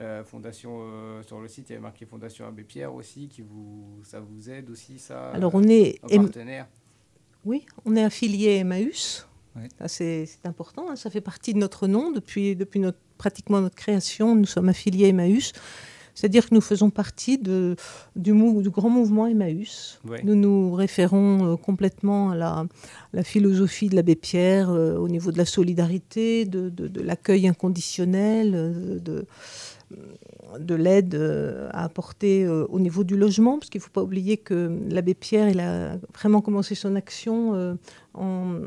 [0.00, 3.42] euh, Fondation, euh, sur le site, il y avait marqué Fondation Abbé Pierre aussi, qui
[3.42, 6.66] vous, ça vous aide aussi, ça Alors on est, un partenaire.
[7.44, 9.26] Oui, on est affilié à Emmaüs.
[9.56, 9.62] Oui.
[9.86, 12.12] C'est important, hein, ça fait partie de notre nom.
[12.12, 15.52] Depuis, depuis notre, pratiquement notre création, nous sommes affiliés à Emmaüs.
[16.14, 17.76] C'est-à-dire que nous faisons partie de,
[18.14, 20.00] du, mou- du grand mouvement Emmaüs.
[20.04, 20.20] Ouais.
[20.22, 22.66] Nous nous référons euh, complètement à la,
[23.12, 27.48] la philosophie de l'abbé Pierre euh, au niveau de la solidarité, de, de- de l'accueil
[27.48, 29.24] inconditionnel, euh, de,
[30.58, 34.02] de l'aide euh, à apporter euh, au niveau du logement, parce qu'il ne faut pas
[34.02, 37.74] oublier que l'abbé Pierre il a vraiment commencé son action euh,
[38.14, 38.60] en,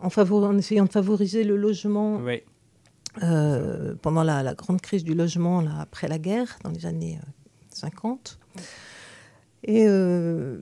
[0.00, 2.18] en, favor- en essayant de favoriser le logement
[3.22, 7.18] euh, pendant la, la grande crise du logement là, après la guerre, dans les années
[7.22, 7.26] euh,
[7.70, 8.38] 50.
[9.64, 10.58] Et euh,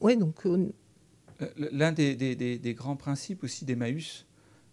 [0.00, 0.68] ouais, donc euh,
[1.40, 4.26] Euh, L'un des, des- des- des grands principes aussi d'Emmaüs,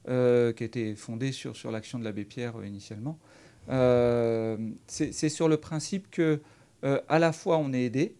[0.08, 5.12] euh, qui a été fondé sur, sur l'action de l'abbé Pierre euh, initialement, euh, c'est
[5.13, 6.41] c'est sur le principe que
[6.84, 8.15] euh, à la fois on est aidé,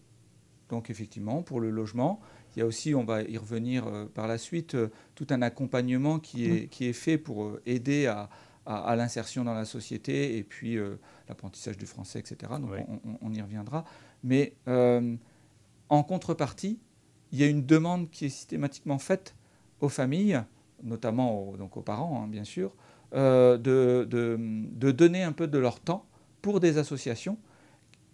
[0.68, 2.20] donc effectivement pour le logement,
[2.54, 5.42] il y a aussi, on va y revenir euh, par la suite, euh, tout un
[5.42, 8.30] accompagnement qui est, qui est fait pour euh, aider à,
[8.64, 10.96] à- à l'insertion dans la société et puis euh,
[11.28, 12.52] l'apprentissage du français, etc.
[12.58, 12.78] Donc Oui.
[12.88, 13.84] on, on- on y reviendra.
[14.24, 15.14] Mais euh,
[15.90, 16.78] en contrepartie,
[17.30, 19.34] il y a une demande qui est systématiquement faite
[19.80, 20.40] aux familles,
[20.82, 22.74] notamment aux, donc aux parents, hein, bien sûr,
[23.14, 26.04] euh, de, de- de donner un peu de leur temps
[26.42, 27.38] pour des associations,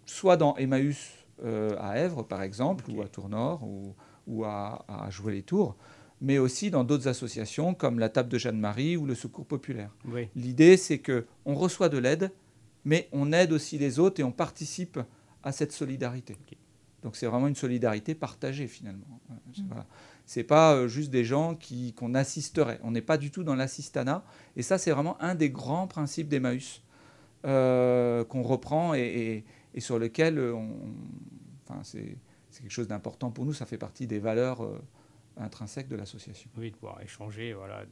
[0.05, 1.11] soit dans Emmaüs
[1.43, 3.95] euh, à Èvres, par exemple, ou à Tournord, ou,
[4.27, 5.75] ou à, à Jouer les Tours,
[6.21, 9.89] mais aussi dans d'autres associations comme la Table de Jeanne-Marie ou le Secours Populaire.
[10.05, 10.29] Oui.
[10.35, 12.31] L'idée, c'est que on reçoit de l'aide,
[12.85, 14.99] mais on aide aussi les autres et on participe
[15.43, 16.37] à cette solidarité.
[17.01, 19.19] Donc c'est vraiment une solidarité partagée finalement.
[19.53, 19.85] C'est- voilà.
[20.25, 22.79] C'est pas euh, juste des gens qui qu'on assisterait.
[22.83, 24.23] On n'est pas du tout dans l'assistanat.
[24.55, 26.81] Et ça, c'est vraiment un des grands principes d'Emmaüs
[27.45, 30.69] euh, qu'on reprend et, et- et sur lequel euh, on,
[31.67, 32.17] enfin, c'est
[32.51, 33.53] c'est quelque chose d'important pour nous.
[33.53, 34.79] Ça fait partie des valeurs euh,
[35.37, 36.49] intrinsèques de l'association.
[36.57, 37.91] Oui, de pouvoir échanger, voilà, de,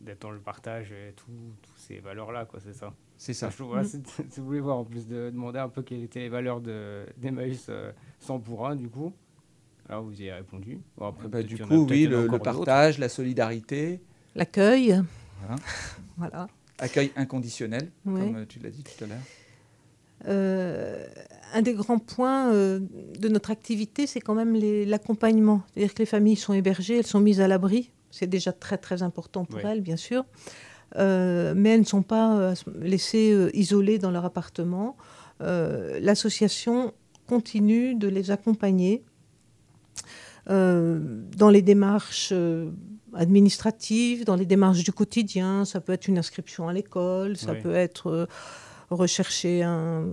[0.00, 1.30] d'être dans le partage et tout,
[1.62, 2.94] toutes ces valeurs-là, quoi, c'est ça.
[3.18, 3.50] C'est ça.
[3.50, 3.86] Je- voilà, Mm.
[3.86, 6.62] c'est- si vous voulez voir, en plus de demander un peu quelles étaient les valeurs
[6.62, 9.12] de- d'Emmaüs euh, 100 pour 1, du coup.
[9.92, 10.78] Alors, vous y avez répondu.
[10.96, 14.00] Bon, après, Bah, du coup, oui, le, partage, la solidarité,
[14.34, 15.02] L'accueil.
[15.42, 15.56] Voilà.
[16.16, 16.46] voilà.
[16.78, 18.20] accueil inconditionnel, Oui.
[18.22, 19.18] comme euh, tu l'as dit tout à l'heure.
[20.28, 21.06] Euh,
[21.52, 22.80] un des grands points euh,
[23.18, 24.56] de notre activité, c'est quand même
[24.88, 25.60] l'accompagnement.
[25.74, 27.90] C'est-à-dire que les familles sont hébergées, elles sont mises à l'abri.
[28.10, 29.62] C'est déjà très très important pour Oui.
[29.66, 30.24] elles, bien sûr.
[30.96, 34.96] Euh, mais elles ne sont pas euh, laissées euh, isolées dans leur appartement.
[35.42, 36.94] Euh, L'association
[37.26, 39.08] continue de les accompagner euh,
[40.48, 42.70] dans les démarches euh,
[43.14, 45.64] administratives, dans les démarches du quotidien.
[45.64, 47.60] Ça peut être une inscription à l'école, ça Oui.
[47.60, 48.26] peut être euh,
[48.90, 50.06] rechercher un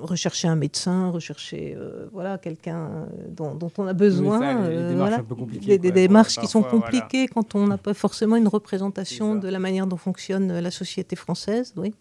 [0.00, 4.76] rechercher un médecin, rechercher euh, voilà quelqu'un dont, dont on a besoin, ça, les- les
[4.76, 5.16] euh, démarches voilà.
[5.16, 6.80] un peu compliquées, des, démarches qui parfois, sont voilà.
[7.00, 10.70] compliquées quand on n'a pas forcément une représentation de la manière dont fonctionne euh, la
[10.70, 11.94] société française, oui.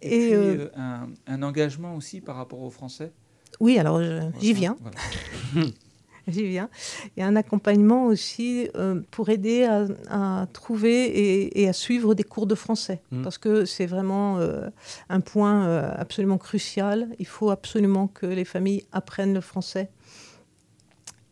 [0.00, 3.10] Et, Et, puis, euh, euh, un, un engagement aussi par rapport aux Français?
[3.60, 4.00] Oui, alors
[4.40, 4.76] j'y viens.
[4.80, 5.68] Voilà.
[6.28, 6.68] J'y viens.
[7.16, 11.72] Il y a un accompagnement aussi euh, pour aider à, à trouver et, et à
[11.72, 13.00] suivre des cours de français.
[13.12, 13.22] Mm.
[13.22, 14.68] Parce que c'est vraiment euh,
[15.08, 17.08] un point euh, absolument crucial.
[17.20, 19.88] Il faut absolument que les familles apprennent le français.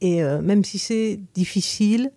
[0.00, 2.12] Et même si c'est difficile,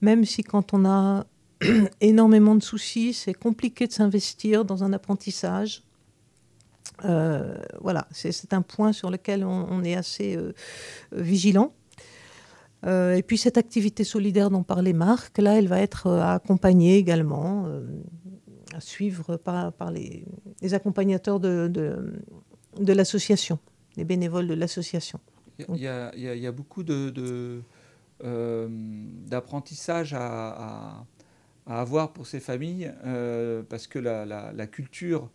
[0.00, 1.26] même si quand on a
[2.00, 5.82] énormément de soucis, c'est compliqué de s'investir dans un apprentissage.
[7.04, 10.52] Euh, voilà, c'est un point sur lequel on, est assez euh,
[11.12, 11.72] vigilant.
[12.86, 17.66] Euh, et puis cette activité solidaire dont parlait Marc, là, elle va être accompagnée également,
[18.74, 20.24] à suivre par, les,
[20.74, 22.12] accompagnateurs de,
[22.78, 23.58] l'association,
[23.96, 25.18] les bénévoles de l'association.
[25.58, 26.82] Il y, a- beaucoup
[29.26, 31.04] d'apprentissage à,
[31.66, 32.92] avoir pour ces familles
[33.70, 35.30] parce que la culture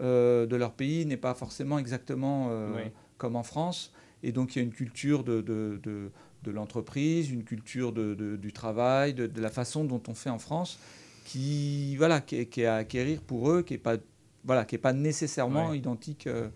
[0.00, 2.90] euh, de leur pays n'est pas forcément exactement euh, Oui.
[3.18, 3.92] comme en France.
[4.22, 6.10] Et donc il y a une culture de, de, de-
[6.44, 10.78] de l'entreprise, une culture du travail, de, la façon dont on fait en France,
[11.24, 13.96] qui, voilà, qui, est, qui est à acquérir pour eux, qui n'est pas,
[14.44, 16.48] voilà, qui est pas nécessairement identique euh,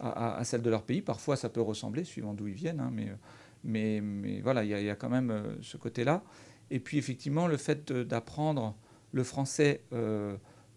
[0.00, 1.02] à, celle de leur pays.
[1.02, 3.08] Parfois, ça peut ressembler, suivant d'où ils viennent, hein, mais,
[3.64, 5.30] mais, mais voilà, il y, a- il y a quand même
[5.60, 6.22] ce côté-là.
[6.70, 8.74] Et puis, effectivement, le fait d'apprendre
[9.12, 9.82] le français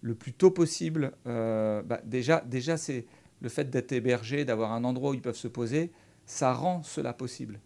[0.01, 3.05] le plus tôt possible, euh, bah, déjà, déjà c'est
[3.41, 5.91] le fait d'être hébergé, d'avoir un endroit où ils peuvent se poser,
[6.25, 7.59] ça rend cela possible.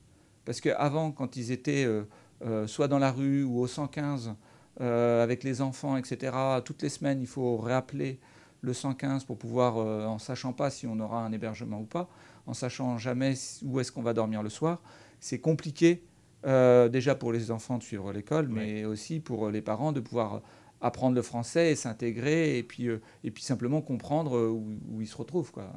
[0.45, 2.03] Parce qu'avant, quand ils étaient euh,
[2.45, 4.35] euh, soit dans la rue ou au 115
[4.79, 8.19] euh, avec les enfants, etc., toutes les semaines, il faut réappeler
[8.61, 12.09] le 115 pour pouvoir, en sachant pas si on aura un hébergement ou pas,
[12.45, 14.81] en sachant jamais où est-ce qu'on va dormir le soir,
[15.19, 16.03] c'est compliqué
[16.45, 20.41] euh, déjà pour les enfants de suivre l'école, mais aussi pour les parents de pouvoir
[20.81, 25.01] apprendre le français et s'intégrer et puis, euh, et puis simplement comprendre euh, où, où
[25.01, 25.51] ils se retrouvent.
[25.51, 25.71] Quoi.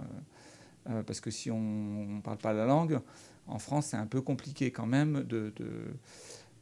[0.91, 1.61] Euh, parce que si on
[2.07, 3.01] ne parle pas la langue,
[3.47, 5.67] en France, c'est un peu compliqué quand même de, de,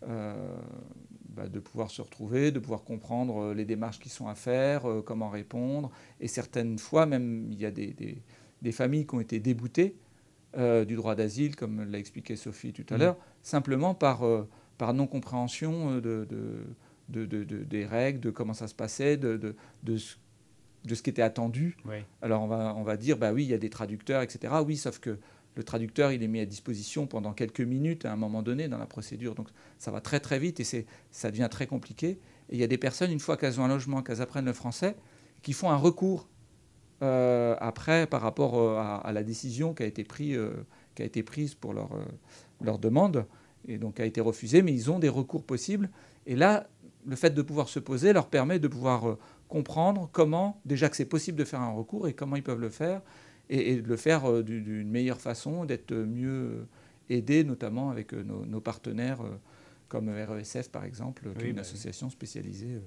[0.09, 0.35] euh,
[1.29, 5.03] bah, de pouvoir se retrouver, de pouvoir comprendre les démarches qui sont à faire, euh,
[5.03, 5.91] comment répondre.
[6.21, 8.23] Et certaines fois, même, il y a des, des-
[8.63, 9.97] des familles qui ont été déboutées
[10.57, 13.01] euh, du droit d'asile, comme l'a expliqué Sophie tout à Mhm.
[13.01, 14.21] l'heure, simplement par,
[14.79, 16.65] par non-compréhension de, de-
[17.13, 19.37] de- de- de- des règles, de comment ça se passait, de,
[19.83, 20.17] de, ce,
[20.85, 21.77] de ce qui était attendu.
[22.23, 24.53] Alors on va, on va dire, bah oui, il y a des traducteurs, etc.
[24.67, 25.19] Oui, sauf que
[25.55, 28.79] le traducteur, il est mis à disposition pendant quelques minutes à un moment donné dans
[28.79, 29.35] la procédure.
[29.35, 29.49] Donc
[29.79, 32.19] ça va très très vite et ça devient très compliqué.
[32.49, 34.55] Et il y a des personnes, une fois qu'elles ont un logement, qu'elles apprennent le
[34.55, 34.97] français,
[35.43, 36.29] qui font un recours
[37.03, 40.53] euh, après par rapport euh, à, à la décision qui a été, pris, euh,
[40.95, 41.91] qui a été prise pour leur,
[42.63, 43.27] leur demande
[43.69, 45.91] et donc a été refusée, mais ils ont des recours possibles.
[46.27, 46.69] Et là,
[47.07, 50.97] le fait de pouvoir se poser leur permet de pouvoir euh, comprendre comment, déjà que
[50.97, 53.03] c'est possible de faire un recours et comment ils peuvent le faire,
[53.51, 56.65] et, et de le faire euh, du- d'une meilleure façon, d'être mieux euh,
[57.11, 59.21] aidés, notamment avec nos, nos partenaires
[59.89, 62.81] comme RESF par exemple, qui est une bah association spécialisée.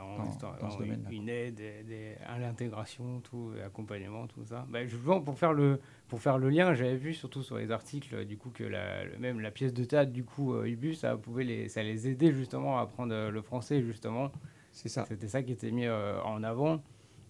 [0.00, 1.10] Vraiment dans- histoire- dans ce domaine-là.
[1.10, 4.66] une aide et des- à l'intégration, tout, accompagnement, tout ça.
[4.68, 8.14] Bah, justement, pour faire le, pour faire le lien, j'avais vu surtout sur les articles,
[8.14, 11.16] euh, du coup, que la, même la pièce de théâtre, du coup, euh, Ubu, ça
[11.16, 14.30] pouvait les, ça les aider justement à apprendre euh, le français, justement.
[14.72, 15.04] C'est ça.
[15.08, 16.82] C'était ça qui était mis euh, en avant.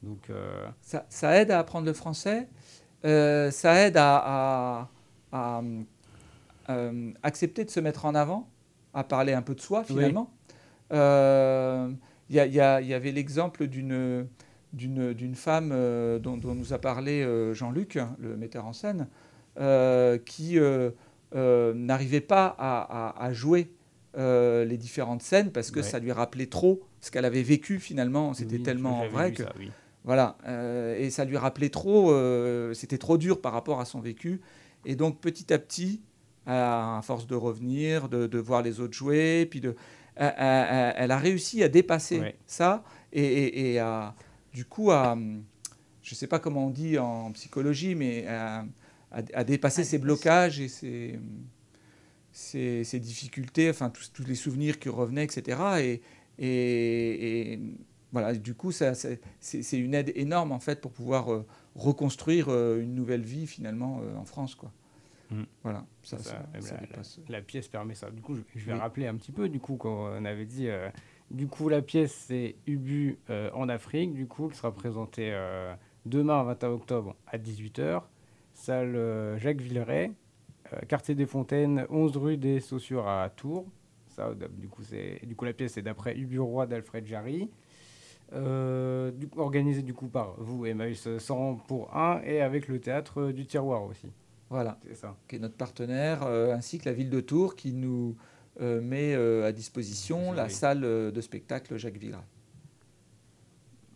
[0.03, 2.49] Donc, euh, Ça, ça aide à apprendre le français,
[3.05, 4.89] euh, ça aide à,
[5.33, 5.63] à-
[6.69, 6.81] à,
[7.23, 8.49] accepter de se mettre en avant,
[8.95, 10.31] à parler un peu de soi finalement.
[10.93, 11.91] Euh,
[12.29, 14.27] Il y, avait l'exemple d'une
[15.35, 19.07] femme euh, dont, dont nous a parlé euh, Jean-Luc, le metteur en scène,
[19.59, 20.59] euh, qui
[21.35, 23.71] n'arrivait pas à, à- à jouer
[24.17, 25.85] les différentes scènes parce que Ouais.
[25.85, 28.33] ça lui rappelait trop ce qu'elle avait vécu finalement.
[28.35, 29.71] C'était Oui, tellement vrai que ça, oui.
[30.05, 30.37] voilà,
[30.99, 32.13] et ça lui rappelait trop,
[32.73, 34.41] c'était trop dur par rapport à son vécu.
[34.87, 36.01] Et donc petit à petit,
[36.47, 39.75] à, à force de revenir, de, de voir les autres jouer, puis de,
[40.17, 42.37] elle, a réussi à dépasser Ouais.
[42.47, 44.15] ça et, et- et à,
[44.53, 45.17] du coup, à,
[46.03, 48.65] je ne sais pas comment on dit en psychologie, mais à,
[49.11, 51.19] à- à dépasser ses blocages et ses,
[52.33, 55.59] ses, ses difficultés, enfin tous, tous les souvenirs qui revenaient, etc.
[55.81, 56.03] Et,
[56.39, 57.61] et- et
[58.13, 59.09] voilà, du coup, ça, ça-
[59.41, 63.47] c'est c'est une aide énorme en fait pour pouvoir euh, reconstruire euh, une nouvelle vie
[63.47, 64.73] finalement euh, en France, quoi.
[65.31, 65.43] Mm.
[65.63, 67.21] Voilà, ça, Ça, ben, dépasse.
[67.29, 68.11] La pièce permet ça.
[68.11, 68.79] Du coup, je, je vais Oui.
[68.79, 70.69] rappeler un petit peu, du coup, quand on avait dit.
[70.69, 70.89] euh,
[71.31, 75.75] du coup, la pièce, c'est Ubu euh, en Afrique, du coup, qui sera présentée euh,
[76.05, 78.03] demain, 21 octobre, à 18h.
[78.55, 80.13] Salle Jacques Villeray,
[80.89, 83.67] quartier des Fontaines, 11 rue des Saussures à Tours.
[84.09, 87.51] Ça, du coup, c'est, du coup, la pièce est d'après Ubu Roi d'Alfred Jarry.
[88.33, 89.29] Euh, du
[89.83, 94.09] du coup par vous, Emmaüs 100 pour 1, et avec le théâtre du tiroir aussi.
[94.49, 95.17] Voilà, C'est ça.
[95.29, 98.17] qui est notre partenaire, euh, ainsi que la ville de Tours qui nous
[98.61, 102.23] euh, met euh, à disposition la salle de spectacle Jacques Villeray.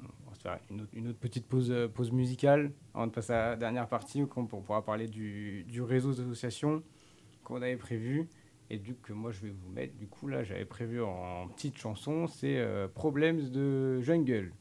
[0.02, 3.32] On va se faire une autre, une autre petite pause, pause musicale avant de passer
[3.32, 6.82] à la dernière partie où on pour- pourra parler du, du réseau d'associations
[7.44, 8.28] qu'on avait prévu.
[8.72, 11.48] Et du coup, que moi je vais vous mettre, du coup là j'avais prévu en
[11.48, 14.52] petite chanson, c'est Problems de Jungle.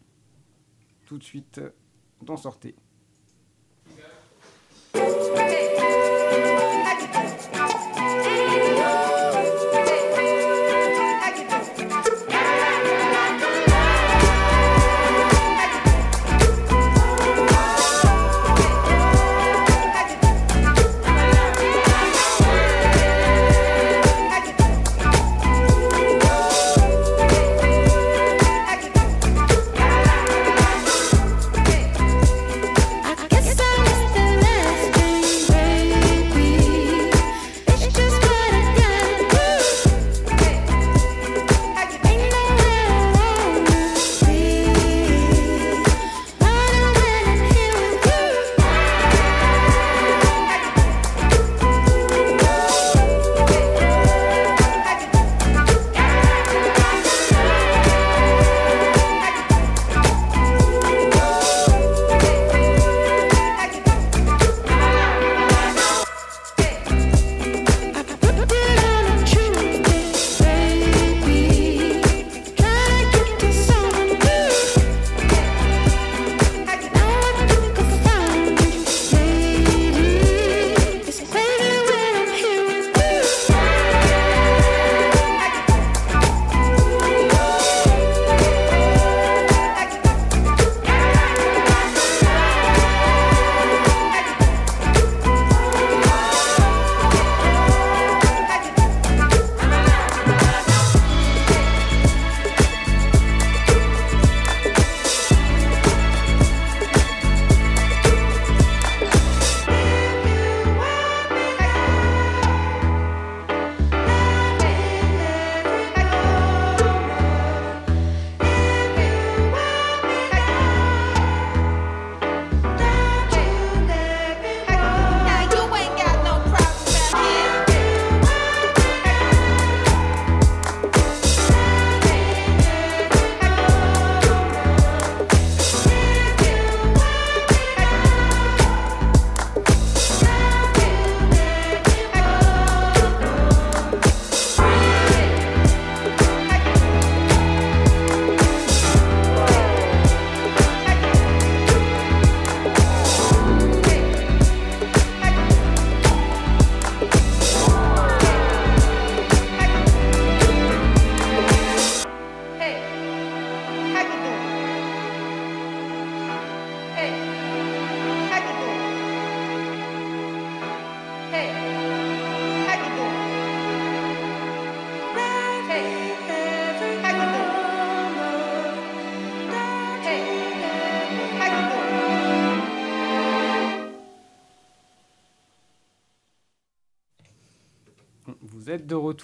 [1.05, 1.61] Tout de suite,
[2.23, 2.75] d'en sortez.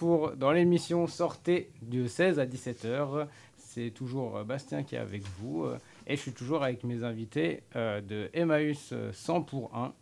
[0.02, 3.28] Dans l'émission Sortez de 16 à 17h.
[3.58, 5.64] C'est toujours euh, Bastien qui est avec vous.
[5.64, 5.78] euh,
[6.08, 9.94] Et je suis toujours avec mes invités euh, de Emmaüs euh, 100 pour 1,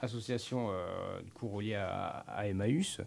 [0.00, 0.70] association
[1.24, 1.32] du
[1.74, 3.00] à, à Emmaüs,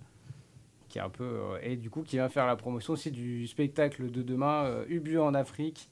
[0.89, 4.09] qui est un peu et du coup qui va faire la promotion aussi du spectacle
[4.09, 5.89] de demain Ubu en Afrique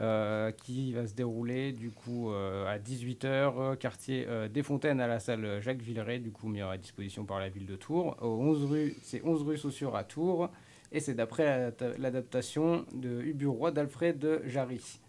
[0.00, 5.06] euh, qui va se dérouler du coup euh, à 18h quartier euh, des Fontaines à
[5.06, 8.38] la salle Jacques Villeray du coup mis à disposition par la ville de Tours au
[8.40, 10.48] 11 rue c'est 11 rue Saussure à Tours
[10.92, 15.00] et c'est d'après l'adapta- l'adaptation de Ubu Roi d'Alfred Jarry.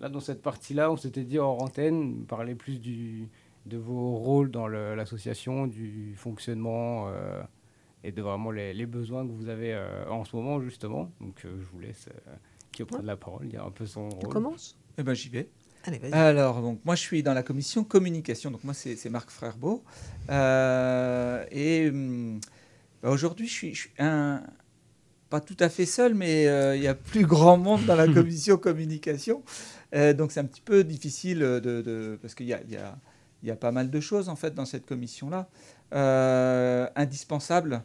[0.00, 3.28] Là dans cette partie là on s'était dit hors antenne parler plus du
[3.66, 7.42] de vos rôles dans l'association du fonctionnement euh,
[8.02, 11.10] et de vraiment les, besoins que vous avez euh, en ce moment justement.
[11.20, 12.08] Donc euh, je vous laisse
[12.80, 14.34] euh, qui prendre la parole, dire un peu son Tu rôle.
[14.34, 15.48] commences Eh ben, j'y vais.
[15.84, 16.12] Allez, vas-y.
[16.12, 18.50] Alors, donc, moi, je suis dans la commission communication.
[18.50, 19.82] Donc, moi, c'est c'est Marc Frèrbeau.
[20.30, 22.40] Euh, et hum,
[23.02, 24.42] bah, aujourd'hui, je suis, je suis un,
[25.30, 28.06] pas tout à fait seul, mais euh, il y a plus grand monde dans la
[28.14, 29.42] commission communication.
[29.94, 32.76] Euh, donc, c'est un petit peu difficile de, de- parce qu'il y a, il y,
[32.76, 32.96] a,
[33.42, 35.48] il y a pas mal de choses, en fait, dans cette commission-là.
[35.94, 37.78] Euh, indispensable euh,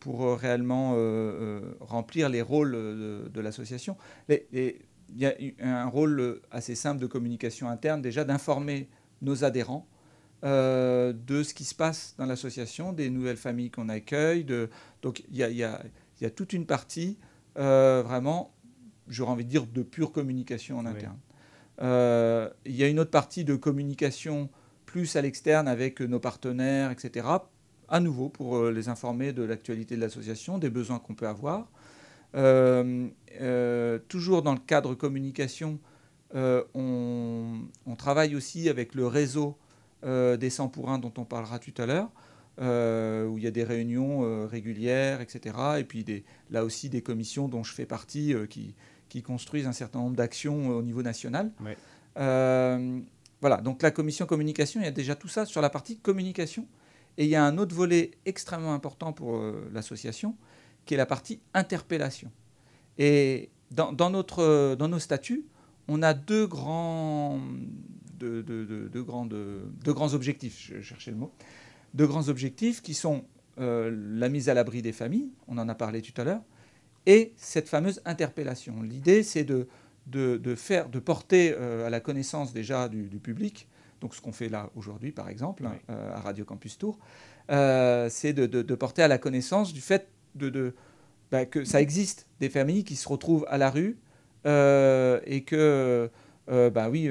[0.00, 3.96] pour euh, réellement euh, euh, remplir les rôles de, de l'association.
[4.28, 4.74] Il
[5.16, 8.88] y a un rôle euh, assez simple de communication interne, déjà d'informer
[9.20, 9.86] nos adhérents
[10.44, 14.44] euh, de ce qui se passe dans l'association, des nouvelles familles qu'on accueille.
[14.44, 14.68] De...
[15.02, 15.64] Donc il y a, y
[16.20, 17.18] y toute une partie
[17.58, 18.54] euh, vraiment,
[19.08, 20.90] j'aurais envie de dire, de pure communication en Oui.
[20.90, 21.18] interne.
[21.80, 24.50] Euh, il y a une autre partie de communication
[24.86, 27.26] plus à l'externe avec nos partenaires, etc.
[27.92, 31.68] À nouveau pour euh, les informer de l'actualité de l'association, des besoins qu'on peut avoir.
[32.34, 33.08] Euh,
[33.40, 35.78] euh, toujours dans le cadre communication,
[36.34, 39.56] euh, on, on travaille aussi avec le réseau
[40.04, 42.08] des 100 pour 1 dont on parlera tout à l'heure,
[42.58, 45.54] où il y a des réunions régulières, etc.
[45.78, 48.74] Et puis des, là aussi des commissions dont je fais partie qui,
[49.08, 51.52] qui construisent un certain nombre d'actions au niveau national.
[51.60, 51.76] Ouais.
[53.40, 56.66] Voilà, donc la commission communication, il y a déjà tout ça sur la partie communication.
[57.18, 60.34] Et il y a un autre volet extrêmement important pour euh, l'association,
[60.86, 62.30] qui est la partie interpellation.
[62.98, 65.44] Et dans, notre, euh, dans nos statuts,
[65.88, 67.40] on a deux grands,
[68.18, 71.32] deux, deux- grands, deux- grands objectifs, je cherchais le mot,
[71.94, 73.24] deux grands objectifs qui sont
[73.58, 76.42] euh, la mise à l'abri des familles, on en a parlé tout à l'heure,
[77.06, 78.80] et cette fameuse interpellation.
[78.82, 79.68] L'idée, c'est de,
[80.06, 80.56] de, de
[80.88, 83.68] de porter à la connaissance déjà du public,
[84.02, 85.76] donc ce qu'on fait là aujourd'hui par exemple Oui.
[85.88, 86.98] euh, à Radio Campus Tour,
[87.50, 90.74] euh, c'est de, de- de porter à la connaissance du fait de, de-
[91.30, 93.96] bah, que ça existe des familles qui se retrouvent à la rue
[94.46, 96.10] euh, et que
[96.74, 97.08] bah oui,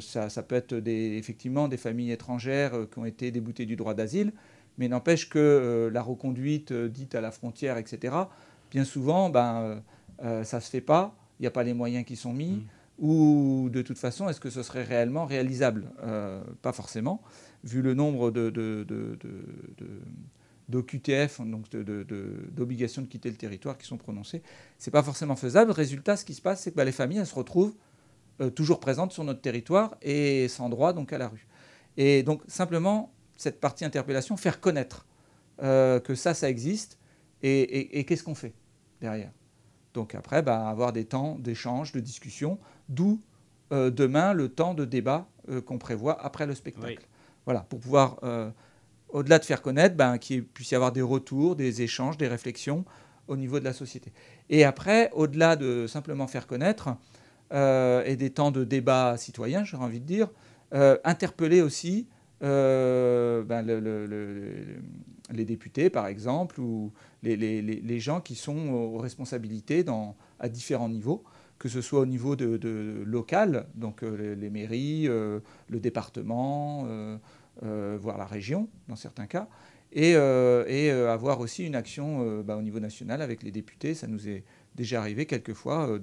[0.00, 3.94] ça, ça peut être des, effectivement des familles étrangères qui ont été déboutées du droit
[3.94, 4.32] d'asile,
[4.78, 8.16] mais n'empêche que la reconduite dite à la frontière, etc.,
[8.72, 9.80] bien souvent, ben,
[10.42, 12.62] ça ne se fait pas, il n'y a pas les moyens qui sont mis, Mm.
[13.00, 15.90] Ou de toute façon, est-ce que ce serait réellement réalisable?
[16.02, 17.22] Euh, Pas forcément,
[17.64, 18.30] vu le nombre
[20.68, 22.04] d'OQTF, donc de-
[23.08, 24.42] quitter le territoire qui sont prononcées.
[24.78, 25.70] C'est pas forcément faisable.
[25.72, 27.74] Résultat, ce qui se passe, c'est que bah, les familles, se retrouvent
[28.40, 31.46] euh, toujours présentes sur notre territoire et sans droit donc à la rue.
[31.96, 35.06] Et donc simplement cette partie interpellation, faire connaître
[35.62, 36.98] euh, que ça, ça existe
[37.42, 38.52] et qu'est-ce qu'on fait
[39.00, 39.32] derrière?
[39.94, 43.20] Donc après, bah, avoir des temps d'échange, de discussion, d'où
[43.72, 47.06] euh, demain le temps de débat euh, qu'on prévoit après le spectacle.
[47.44, 48.50] Voilà, pour pouvoir, euh,
[49.08, 52.84] au-delà de faire connaître, ben, qu'il puisse y avoir des retours, des échanges, des réflexions
[53.28, 54.12] au niveau de la société.
[54.48, 56.88] Et après, au-delà de simplement faire connaître
[57.52, 60.28] et des temps de débat citoyen, j'aurais envie de dire,
[61.04, 62.06] interpeller aussi
[62.40, 64.64] ben, le- le- le-
[65.32, 71.24] les députés, par exemple, ou les, gens qui sont aux responsabilités dans, à différents niveaux,
[71.58, 76.86] que ce soit au niveau local, donc euh, les, mairies, euh, le département,
[77.62, 79.46] euh, voire la région, dans certains cas,
[79.92, 83.94] et, avoir aussi une action bah, au niveau national avec les députés.
[83.94, 85.98] Ça nous est déjà arrivé quelquefois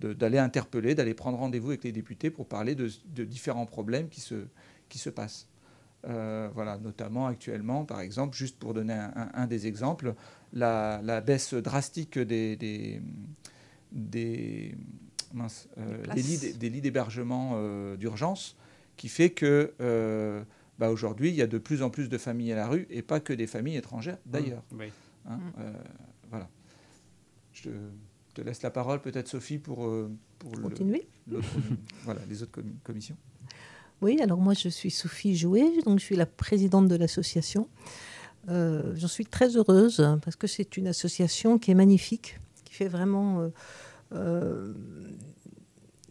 [0.00, 5.10] d'aller interpeller, d'aller prendre rendez-vous avec les députés pour parler de, différents problèmes qui se
[5.10, 5.49] passent.
[6.06, 10.14] Euh, voilà, notamment actuellement, par exemple, juste pour donner un, un- un des exemples,
[10.54, 13.02] la, la baisse drastique des, des,
[13.92, 14.74] des,
[15.34, 18.56] mince, euh, Des lits, des lits d'hébergement euh, d'urgence,
[18.96, 20.42] qui fait que euh,
[20.78, 23.02] bah, aujourd'hui, il y a de plus en plus de familles à la rue, et
[23.02, 24.62] pas que des familles étrangères d'ailleurs.
[24.72, 24.86] Oui.
[25.26, 25.36] hein.
[25.36, 25.52] Mm.
[25.60, 25.72] Euh,
[26.30, 26.48] voilà.
[27.52, 27.68] Je
[28.34, 29.86] te, laisse la parole, peut-être Sophie, pour,
[30.38, 31.46] pour le- Continuer l'autre-
[32.04, 33.16] voilà, les autres commi- commissions.
[34.02, 37.68] Oui, alors moi je suis Sophie Jouet, donc je suis la présidente de l'association.
[38.48, 42.72] Euh, J'en suis très heureuse hein, parce que c'est une association qui est magnifique, qui
[42.72, 43.48] fait vraiment, euh,
[44.14, 44.72] euh,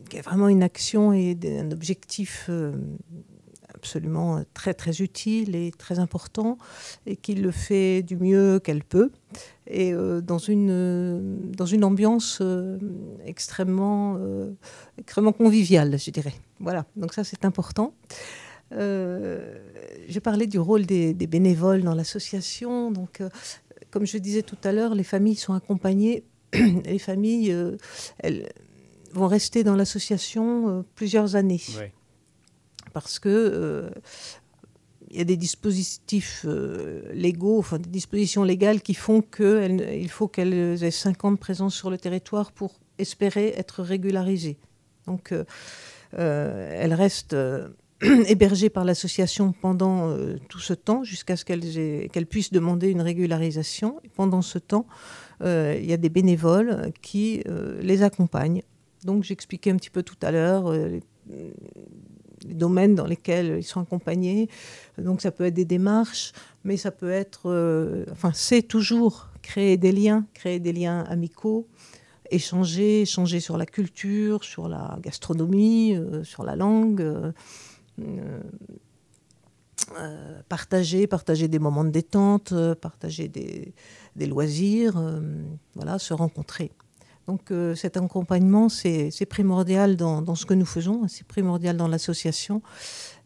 [0.07, 2.49] qui a vraiment une action et un objectif
[3.79, 6.57] absolument euh, très très utile et très important
[7.05, 9.11] et qui le fait du mieux qu'elle peut
[9.67, 12.41] et euh, dans, une, euh, dans une ambiance
[13.25, 14.17] extrêmement,
[14.97, 16.33] extrêmement conviviale, je dirais.
[16.59, 17.93] Voilà, donc ça c'est important.
[18.71, 22.91] J'ai parlé du rôle des, bénévoles dans l'association.
[22.91, 23.23] Donc,
[23.89, 26.23] comme je disais tout à l'heure, les familles sont accompagnées.
[26.85, 27.55] les familles,
[28.19, 28.49] elles
[29.13, 31.91] vont rester dans l'association plusieurs années Ouais.
[32.89, 33.89] Parce que euh,
[35.11, 40.27] il y a des dispositifs euh, légaux, enfin des dispositions légales qui font qu'il faut
[40.27, 44.57] qu'elles aient 5 ans de présence sur le territoire pour espérer être régularisées.
[45.07, 45.43] Donc, euh,
[46.17, 47.69] euh, elles restent euh,
[48.27, 53.99] hébergées par l'association pendant euh, tout ce temps, jusqu'à ce qu'elles puissent demander une régularisation.
[54.15, 54.85] Pendant ce temps,
[55.41, 58.61] euh, il y a des bénévoles qui euh, les accompagnent.
[59.03, 60.99] Donc, j'expliquais un petit peu tout à l'heure euh,
[62.45, 64.49] domaines dans lesquels ils sont accompagnés.
[64.97, 66.31] Donc, ça peut être des démarches,
[66.63, 71.67] mais ça peut être, euh, enfin, c'est toujours créer des liens, créer des liens amicaux,
[72.31, 77.01] échanger, échanger sur la culture, sur la gastronomie, euh, sur la langue.
[79.97, 83.73] euh, partager, partager des moments de détente, partager des,
[84.15, 85.01] des loisirs,
[85.73, 86.71] voilà, se rencontrer.
[87.29, 91.87] Donc euh, cet accompagnement, c'est primordial dans, dans ce que nous faisons, c'est primordial dans
[91.87, 92.63] l'association.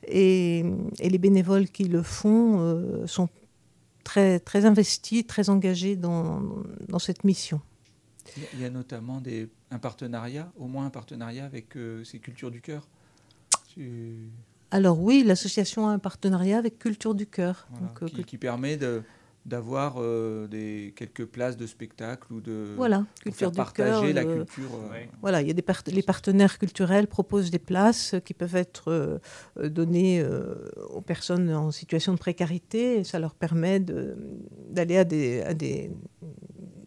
[0.06, 0.66] Et,
[1.00, 3.30] et les bénévoles qui le font euh, sont
[4.04, 6.42] très, très investis, très engagés dans,
[6.90, 7.62] dans cette mission.
[8.54, 12.52] Il y a- notamment des, un partenariat, au moins un partenariat avec euh, ces cultures
[12.52, 12.86] du cœur.
[13.74, 14.30] Tu-
[14.72, 17.68] Alors oui, l'association a un partenariat avec Culture du Cœur.
[17.72, 19.02] voilà, euh, qui permet de
[19.46, 24.24] d'avoir euh, des quelques places de spectacle ou de voilà, Culture faire du partager Cœur.
[24.24, 24.70] la euh, culture.
[24.74, 25.10] euh, Ouais.
[25.22, 29.20] Voilà, il y a des part- les partenaires culturels proposent des places qui peuvent être
[29.62, 30.56] données euh,
[30.92, 34.16] aux personnes en situation de précarité et ça leur permet de-
[34.70, 35.92] d'aller à des, à des,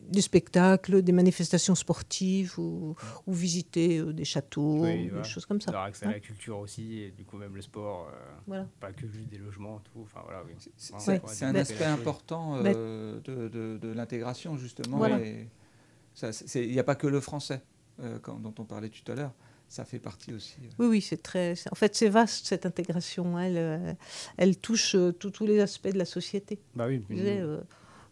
[0.09, 2.95] des spectacles, des manifestations sportives ou,
[3.27, 5.25] ou visiter euh, des châteaux, Oui, des voilà.
[5.25, 5.71] choses comme ça.
[5.71, 6.11] Avoir accès hein.
[6.11, 8.67] à la culture aussi, et du coup même le sport, euh, Voilà.
[8.81, 10.01] pas que juste des logements, tout.
[10.03, 10.53] Enfin voilà, oui.
[10.77, 14.99] C'est un aspect important Mais- euh, de, de- de l'intégration, justement.
[14.99, 15.19] Voilà.
[15.21, 17.63] Il n'y a pas que le français
[18.01, 19.33] euh, quand- dont on parlait tout à l'heure.
[19.69, 20.55] Ça fait partie aussi.
[20.63, 20.69] euh.
[20.79, 21.55] Oui, oui, c'est très.
[21.73, 23.37] En fait, c'est vaste cette intégration.
[23.37, 23.93] Elle, euh,
[24.37, 26.61] elle touche euh, tous- les aspects de la société.
[26.77, 27.61] Bah oui, euh,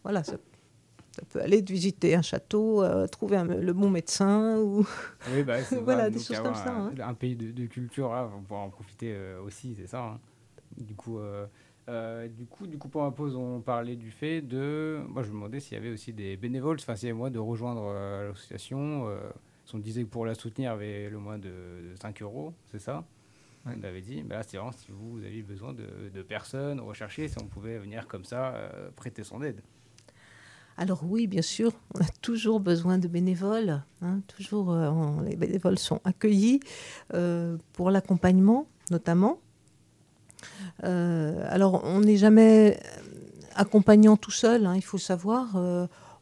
[0.02, 0.36] voilà, ça,
[1.14, 4.86] ça peut aller de visiter un château, euh, trouver un- le bon médecin ou
[5.32, 6.94] Oui, bah, c'est Voilà, des choses comme ça, Un, hein.
[7.00, 10.02] un pays de, de culture, là, on pourra en profiter euh, aussi, c'est ça.
[10.04, 10.20] hein.
[10.76, 11.46] Du coup, euh,
[11.88, 15.00] euh, du coup, du coup, pour ma pause, on parlait du fait de.
[15.08, 17.30] Moi, je me demandais s'il y avait aussi des bénévoles, enfin, s'il y avait moyen
[17.32, 19.08] de rejoindre euh, l'association.
[19.08, 19.20] euh,
[19.72, 22.52] on disait que pour la soutenir, il y avait le moins de, de 5 euros,
[22.72, 23.04] c'est ça?
[23.66, 26.80] On avait dit, bah là, c'est vraiment si vous, vous aviez besoin de, de personnes,
[26.80, 29.62] rechercher, si on pouvait venir comme ça, euh, prêter son aide.
[30.76, 33.82] Alors oui, bien sûr, on a toujours besoin de bénévoles.
[34.02, 34.90] hein, toujours, euh,
[35.24, 36.60] les bénévoles sont accueillis
[37.14, 39.38] euh, pour l'accompagnement, notamment.
[40.82, 42.80] Euh, alors, on n'est jamais
[43.54, 45.56] accompagnant tout seul, hein, il faut savoir.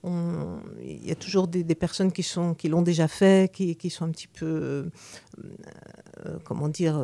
[0.05, 4.91] Il y a toujours des, personnes qui l'ont déjà fait, qui, sont un petit peu,
[6.45, 7.01] comment dire,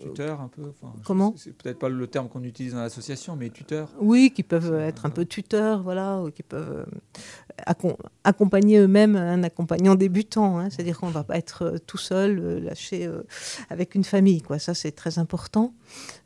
[0.00, 0.62] tuteur un peu.
[0.70, 3.88] enfin, Comment C'est peut-être pas le terme qu'on utilise dans l'association, mais tuteur.
[4.00, 9.16] Oui, qui peuvent être un peu tuteurs, voilà, ou qui peuvent euh, accom- accompagner eux-mêmes
[9.16, 10.58] un accompagnant débutant.
[10.58, 10.70] hein.
[10.70, 13.22] C'est-à-dire qu'on ne va pas être euh, tout seul, euh, lâché euh,
[13.70, 14.42] avec une famille.
[14.42, 14.58] Quoi.
[14.58, 15.74] Ça, c'est très important.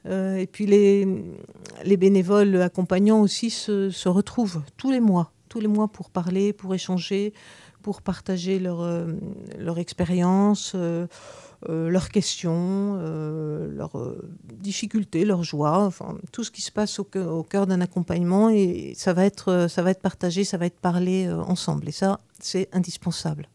[0.07, 1.07] Euh, et puis, les,
[1.85, 6.53] les bénévoles accompagnants aussi se, se retrouvent tous les mois, tous les mois pour parler,
[6.53, 7.33] pour échanger,
[7.83, 9.07] pour partager leur, euh,
[9.59, 10.73] leur expérience.
[10.75, 11.07] euh, euh,
[11.69, 17.05] leurs questions, euh, leurs euh, difficultés, leurs joies, enfin tout ce qui se passe au,
[17.05, 20.57] cœur- au cœur d'un accompagnement et ça va être euh, ça va être partagé, ça
[20.57, 23.49] va être parlé euh, ensemble et ça c'est indispensable.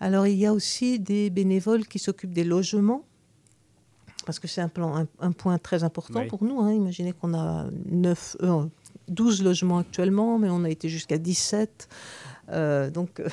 [0.00, 3.04] Alors il y a aussi des bénévoles qui s'occupent des logements
[4.26, 6.26] parce que c'est un, plan, un, un point très important Oui.
[6.26, 6.60] pour nous.
[6.60, 6.72] hein.
[6.72, 8.64] Imaginez qu'on a 9, euh,
[9.08, 11.88] 12 logements actuellement, mais on a été jusqu'à 17.
[12.50, 13.28] Euh, donc euh,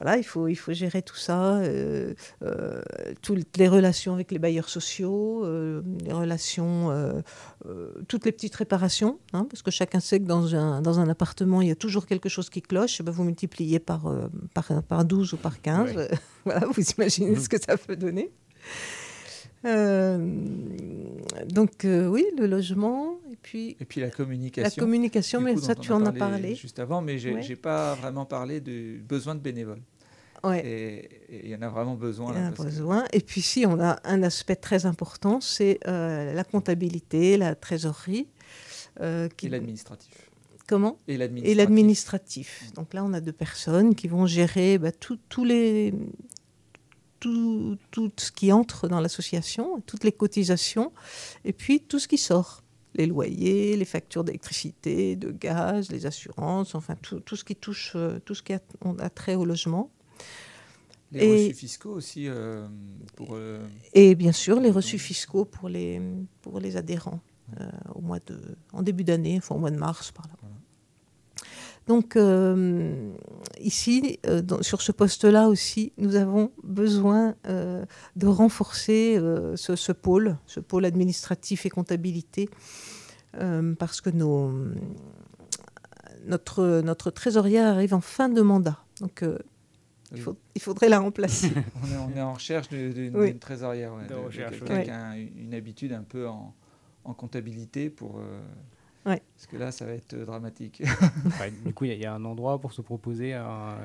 [0.00, 2.80] voilà, il faut, il faut gérer tout ça, euh, euh,
[3.20, 6.90] toutes les relations avec les bailleurs sociaux, euh, les relations,
[8.08, 11.60] toutes les petites réparations, hein, parce que chacun sait que dans un, dans un appartement,
[11.60, 14.10] il y a toujours quelque chose qui cloche, et ben vous multipliez par,
[14.54, 16.08] par, par 12 ou par 15, Ouais.
[16.44, 18.30] voilà, vous imaginez ce que ça peut donner.
[19.66, 20.18] Euh,
[21.48, 24.80] donc euh, oui, le logement, et puis Et puis la la communication.
[24.82, 26.54] communication, du mais coup, ça tu en as parlé.
[26.54, 27.42] Juste avant, mais j'ai Ouais.
[27.42, 29.82] j'ai pas vraiment parlé du besoin de bénévoles.
[30.42, 30.62] Ouais.
[31.30, 32.32] Et il y en a vraiment besoin.
[32.34, 33.04] Il y en a que- besoin.
[33.12, 38.28] Et puis si on a un aspect très important, c'est euh, la comptabilité, la trésorerie.
[39.00, 40.30] euh, qui- Et l'administratif.
[40.66, 40.98] Comment?
[41.08, 41.16] Et
[41.54, 42.70] l'administratif.
[42.74, 45.94] Donc là, on a deux personnes qui vont gérer bah, tout- tous les,
[47.20, 50.92] tout, tout ce qui entre dans l'association, toutes les cotisations,
[51.44, 52.62] et puis tout ce qui sort.
[52.96, 57.92] Les loyers, les factures d'électricité, de gaz, les assurances, enfin tout, tout ce qui touche,
[57.94, 59.92] euh, tout ce qui a, on a trait au logement.
[61.12, 62.66] Les Et- reçus fiscaux aussi euh,
[63.16, 63.28] pour.
[63.34, 63.64] euh,
[63.94, 66.00] Et bien sûr, les reçus fiscaux pour les,
[66.42, 67.20] pour les adhérents
[67.60, 68.40] euh, au mois de,
[68.72, 70.48] en début d'année, enfin au mois de mars, par là.
[71.86, 73.10] Donc, euh,
[73.58, 77.84] ici, euh, dans- sur ce poste-là aussi, nous avons besoin euh,
[78.16, 82.48] de renforcer euh, ce, ce pôle, ce pôle administratif et comptabilité,
[83.36, 84.52] euh, parce que nos,
[86.26, 88.78] notre, notre trésorière arrive en fin de mandat.
[89.00, 89.38] Donc, euh,
[90.12, 90.20] il, Oui.
[90.20, 91.50] faut- il faudrait la remplacer.
[91.82, 93.36] on, est, on est en recherche d'une Oui.
[93.38, 94.84] trésorière, ouais, De de- quelqu'un ouais.
[94.84, 96.54] qui a une, une habitude un peu en,
[97.04, 98.20] en comptabilité pour.
[99.06, 99.22] Euh, Ouais.
[99.34, 100.82] Parce que là, ça va être euh, dramatique.
[101.26, 103.76] Enfin, du coup, il y a- il y, a un endroit pour se proposer, un,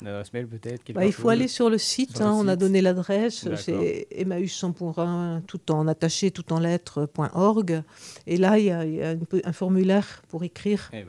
[0.00, 1.30] une adresse mail peut-être Bah, il faut chose.
[1.32, 3.58] aller sur le site, Sur le hein, on a donné l'adresse, D'accord.
[3.58, 7.82] c'est Emmaüs sans pour un, tout en attaché, tout en lettres, point .org.
[8.26, 10.88] Et là, il y a, il y a une peu- un formulaire pour écrire.
[10.94, 11.04] Et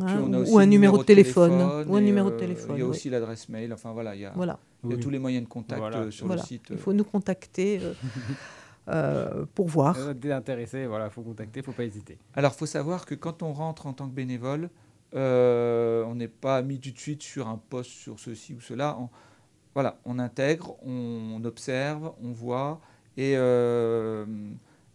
[0.00, 2.38] Ouais, puis, on a ou- un numéro de téléphone, ou un et, numéro de euh,
[2.38, 2.90] téléphone, Il y a oui.
[2.90, 3.72] aussi l'adresse mail.
[3.72, 5.00] Enfin voilà, il y a, Voilà, il y a oui.
[5.02, 5.98] tous les moyens de contact Voilà.
[5.98, 6.42] euh, sur voilà.
[6.42, 6.64] le site.
[6.70, 7.78] il faut nous contacter
[8.88, 9.96] euh, pour voir.
[9.98, 12.18] Euh, Dès intéressé, voilà, faut contacter, faut pas hésiter.
[12.34, 14.70] Alors, il faut savoir que quand on rentre en tant que bénévole,
[15.14, 18.96] euh, on n'est pas mis tout de suite sur un poste sur ceci ou cela.
[18.98, 19.08] On,
[19.74, 22.80] voilà, on intègre, on, observe, on voit,
[23.16, 24.24] et, euh,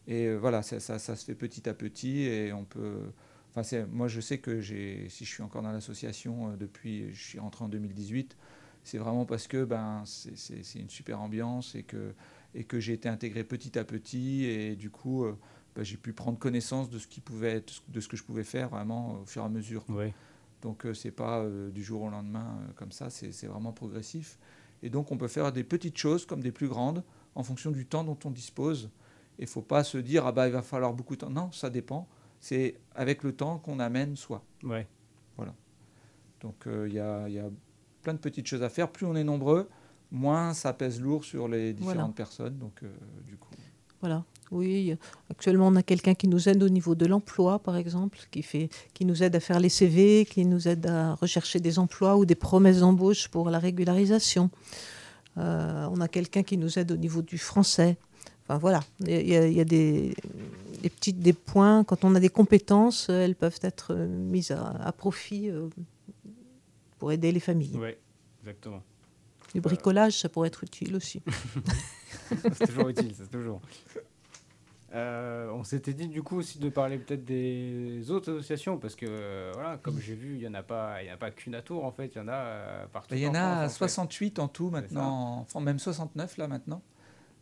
[0.07, 2.97] et voilà, ça, ça- ça se fait petit à petit, et on peut.
[3.55, 7.21] Enfin, moi, je sais que j'ai, si je suis encore dans l'association euh, depuis, je
[7.23, 8.37] suis rentré en 2018,
[8.83, 12.13] c'est vraiment parce que ben, c'est, c'est- c'est une super ambiance et que,
[12.53, 15.25] et que j'ai été intégré petit à petit, et du coup.
[15.25, 15.37] euh,
[15.75, 18.43] bah, j'ai pu prendre connaissance de ce qui pouvait être, de ce que je pouvais
[18.43, 19.85] faire vraiment au fur et à mesure.
[20.61, 24.39] Donc euh, c'est pas euh, du jour au lendemain euh, comme ça, c'est vraiment progressif.
[24.81, 27.03] Et donc on peut faire des petites choses comme des plus grandes
[27.35, 28.89] en fonction du temps dont on dispose.
[29.37, 31.29] Il faut pas se dire ah bah il va falloir beaucoup de temps.
[31.29, 32.09] Non, ça dépend.
[32.39, 34.43] C'est avec le temps qu'on amène soi.
[34.63, 34.87] Ouais.
[36.41, 37.49] Donc euh, il y, a, y a
[38.01, 38.91] plein de petites choses à faire.
[38.91, 39.69] Plus on est nombreux,
[40.11, 42.13] moins ça pèse lourd sur les différentes Voilà.
[42.13, 42.57] personnes.
[42.57, 42.87] Donc euh,
[43.27, 43.49] du coup.
[44.01, 44.23] Voilà.
[44.51, 44.95] Oui,
[45.29, 48.69] actuellement, on a quelqu'un qui nous aide au niveau de l'emploi, par exemple, qui, fait,
[48.95, 52.25] qui nous aide à faire les CV, qui nous aide à rechercher des emplois ou
[52.25, 54.49] des promesses d'embauche pour la régularisation.
[55.37, 57.97] Euh, on a quelqu'un qui nous aide au niveau du français.
[58.47, 60.15] Enfin voilà, il y a, il y a des,
[60.81, 61.83] des petites des points.
[61.83, 65.67] Quand on a des compétences, elles peuvent être mises à, à profit euh,
[66.97, 67.77] pour aider les familles.
[67.79, 67.89] Oui,
[68.41, 68.81] exactement.
[69.53, 71.21] Du bricolage, ça pourrait être utile aussi.
[72.53, 73.61] c'est toujours utile, c'est toujours.
[74.95, 79.05] Euh, on s'était dit du coup aussi de parler peut-être des autres associations parce que
[79.07, 81.29] euh, voilà, comme j'ai vu, il y en a pas, il y en a pas
[81.29, 83.13] qu'une à Tours en fait, il y en a euh, partout.
[83.13, 83.75] Il y en France, a en fait.
[83.75, 86.81] 68 en tout maintenant, enfin même 69 là maintenant,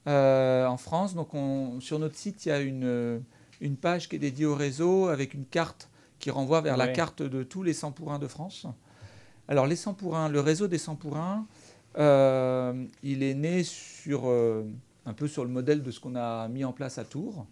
[0.08, 1.16] euh, en France.
[1.16, 3.24] Donc on, sur notre site, il y a une,
[3.62, 5.90] une page qui est dédiée au réseau avec une carte
[6.20, 8.68] qui renvoie vers la carte de tous les 100 pour 1 de France.
[9.48, 11.46] Alors les 100 pour 1, le réseau des 100 pour 1,
[11.98, 14.64] euh, il est né sur, euh,
[15.06, 17.46] un peu sur le modèle de ce qu'on a mis en place à Tours.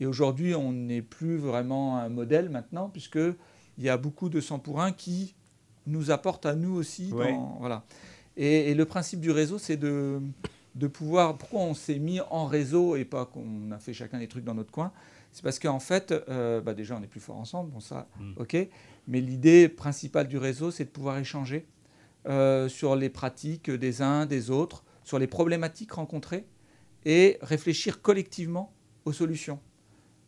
[0.00, 3.34] Et aujourd'hui, on n'est plus vraiment un modèle maintenant, puisqu'il
[3.78, 5.34] y a beaucoup de 100 pour 1 qui
[5.86, 7.08] nous apportent à nous aussi.
[7.10, 7.36] dans- Ouais.
[7.60, 7.84] voilà.
[8.36, 10.20] et, et le principe du réseau, c'est de,
[10.74, 11.36] de pouvoir.
[11.38, 14.54] Pourquoi on s'est mis en réseau et pas qu'on a fait chacun des trucs dans
[14.54, 14.92] notre coin?
[15.32, 18.32] C'est parce qu'en fait, euh, bah déjà, on est plus fort ensemble, bon, ça, Mm.
[18.36, 18.68] ok.
[19.08, 21.66] Mais l'idée principale du réseau, c'est de pouvoir échanger
[22.26, 26.46] euh, sur les pratiques des uns, des autres, sur les problématiques rencontrées
[27.04, 28.72] et réfléchir collectivement
[29.04, 29.58] aux solutions.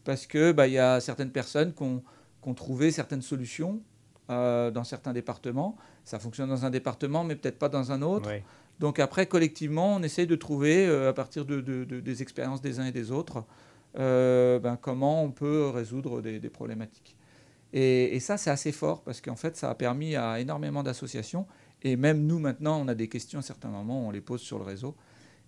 [0.05, 2.03] Parce que bah, y a certaines personnes qui ont,
[2.43, 3.81] qui ont trouvé certaines solutions
[4.31, 5.77] euh, dans certains départements.
[6.05, 8.29] Ça fonctionne dans un département, mais peut-être pas dans un autre.
[8.29, 8.45] Ouais.
[8.81, 12.61] Donc après, collectivement, on essaye de trouver, euh, à partir de, de- de- des expériences
[12.61, 13.45] des uns et des autres,
[13.97, 17.17] euh, ben, comment on peut résoudre des, des problématiques.
[17.73, 21.47] Et, et ça, c'est assez fort, parce qu'en fait, ça a permis à énormément d'associations,
[21.85, 24.59] et même nous, maintenant, on a des questions à certains moments, on les pose sur
[24.59, 24.97] le réseau,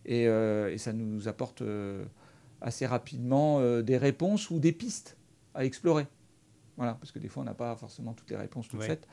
[0.05, 2.05] et, euh, et ça nous apporte euh,
[2.61, 5.17] assez rapidement euh, des réponses ou des pistes
[5.55, 6.07] à explorer.
[6.77, 8.87] Voilà, parce que des fois, on n'a pas forcément toutes les réponses toutes Ouais.
[8.87, 9.09] faites.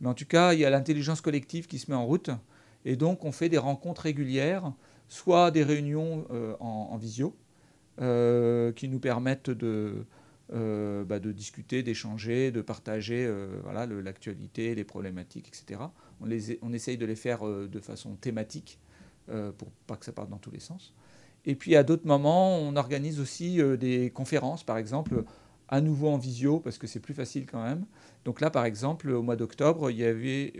[0.00, 2.30] Mais en tout cas, il y a l'intelligence collective qui se met en route.
[2.84, 4.72] Et donc, on fait des rencontres régulières,
[5.08, 6.26] soit des réunions
[6.58, 7.36] en, en visio,
[7.98, 10.04] qui nous permettent de,
[10.48, 15.82] bah, de discuter, d'échanger, de partager le- l'actualité, les problématiques, etc.
[16.22, 18.78] On, essaye de les faire euh, de façon thématique
[19.28, 20.94] euh, pour pas que ça parte dans tous les sens.
[21.44, 25.24] Et puis à d'autres moments, on organise aussi euh, des conférences, par exemple,
[25.68, 27.84] à nouveau en visio, parce que c'est plus facile quand même.
[28.24, 30.52] Donc là, par exemple, au mois d'octobre, il y avait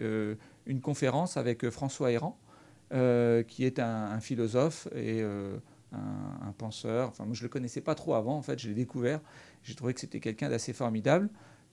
[0.66, 2.38] une conférence avec François Héran,
[2.90, 5.60] qui est un, philosophe et un,
[5.92, 7.10] un penseur.
[7.10, 9.20] Enfin, moi, je ne le connaissais pas trop avant, en fait, je l'ai découvert.
[9.62, 11.28] J'ai trouvé que c'était quelqu'un d'assez formidable.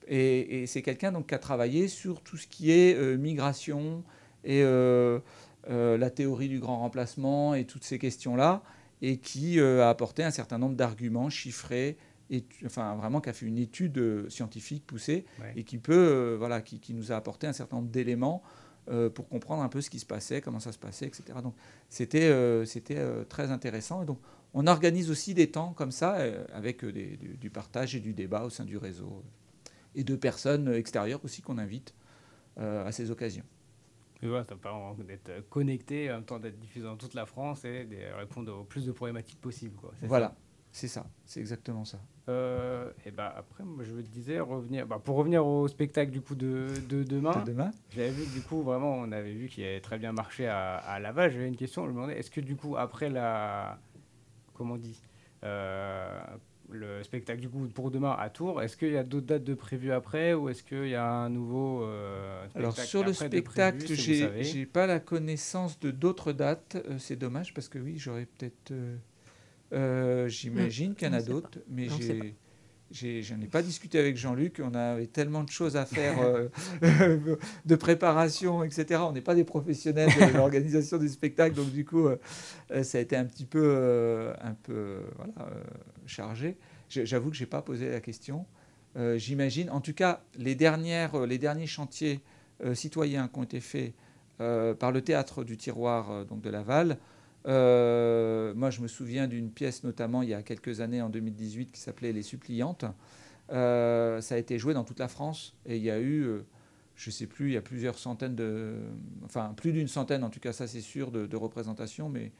[0.08, 4.04] Et, et c'est quelqu'un donc, qui a travaillé sur tout ce qui est euh, migration
[4.43, 5.20] et euh,
[5.70, 8.64] euh, la théorie du grand remplacement et toutes ces questions-là,
[9.02, 11.97] et qui a apporté un certain nombre d'arguments chiffrés,
[12.32, 15.54] et, enfin vraiment qui a fait une étude scientifique poussée, Ouais.
[15.56, 18.41] et qui peut, voilà, qui, qui nous a apporté un certain nombre d'éléments
[19.14, 21.24] pour comprendre un peu ce qui se passait, comment ça se passait, etc.
[21.43, 21.54] Donc
[21.89, 22.34] c'était
[22.66, 22.97] c'était
[23.30, 24.02] très intéressant.
[24.02, 24.20] Et donc
[24.56, 26.18] on organise aussi des temps comme ça
[26.54, 29.22] avec des- du, du partage et du débat au sein du réseau
[29.96, 31.94] et de personnes extérieures aussi qu'on invite
[32.58, 33.46] euh, à ces occasions.
[34.22, 37.64] Et voilà, ça permet d'être connecté, en même temps d'être diffusé dans toute la France
[37.64, 39.78] et de répondre au plus de problématiques possibles.
[39.78, 39.94] Quoi.
[40.02, 40.36] Voilà,
[40.72, 42.00] c'est ça, c'est exactement ça.
[42.28, 46.36] Euh, et bah après, moi je disais revenir, bah, pour revenir au spectacle du coup
[46.36, 47.32] de, de demain.
[47.40, 50.12] De demain J'avais vu que du coup vraiment on avait vu qu'il avait très bien
[50.12, 51.32] marché à, à Laval.
[51.32, 53.80] J'avais une question, je me demandais est-ce que du coup après la,
[54.54, 55.02] comment on dit,
[55.44, 56.20] euh,
[56.72, 59.53] le spectacle du coup pour demain à Tours, est-ce qu'il y a d'autres dates de
[59.53, 63.88] prévues après ou est-ce qu'il y a un nouveau euh, Alors spectacle sur le spectacle,
[63.88, 66.76] si j'ai pas la connaissance de d'autres dates.
[66.88, 68.72] Euh, c'est dommage parce que oui, j'aurais peut-être.
[68.72, 68.95] euh,
[69.74, 72.36] euh, J'imagine qu'il y en a d'autres, mais j'ai.
[72.92, 76.16] J'ai- J'en ai, pas discuté avec Jean-Luc, on avait tellement de choses à faire
[76.84, 77.36] euh,
[77.66, 79.02] de préparation, etc.
[79.04, 82.18] On n'est pas des professionnels de l'organisation du spectacle, donc du coup, euh,
[82.72, 85.52] euh, ça a été un petit peu, euh, un peu voilà,
[86.06, 86.58] chargé.
[86.90, 88.46] J'ai- J'avoue que je n'ai pas posé la question.
[89.16, 92.20] J'imagine, en tout cas, les, dernières, les derniers chantiers
[92.74, 93.94] citoyens qui ont été faits
[94.40, 96.98] par le théâtre du tiroir donc de Laval.
[97.50, 101.72] Euh, moi, je me souviens d'une pièce, notamment il y a quelques années, en 2018,
[101.72, 102.86] qui s'appelait Les Suppliantes.
[103.52, 106.45] Euh, ça a été joué dans toute la France et il y a eu, euh,
[106.95, 108.76] je ne sais plus, il y a plusieurs centaines de.
[109.26, 112.32] Enfin, plus d'une centaine, en tout cas, ça c'est sûr, de, de représentations, mais,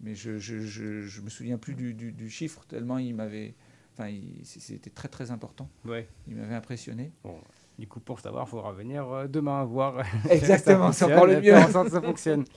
[0.00, 3.14] mais je ne je, je, je me souviens plus du, du- du chiffre, tellement il
[3.16, 3.54] m'avait.
[3.98, 4.12] Enfin,
[4.44, 5.68] c'était très très important.
[5.84, 6.06] Ouais.
[6.28, 7.10] Il m'avait impressionné.
[7.24, 7.36] Bon,
[7.78, 10.04] du coup, pour savoir, il faudra venir demain voir.
[10.30, 11.54] Exactement, c'est ça encore le mieux.
[11.90, 12.44] ça fonctionne.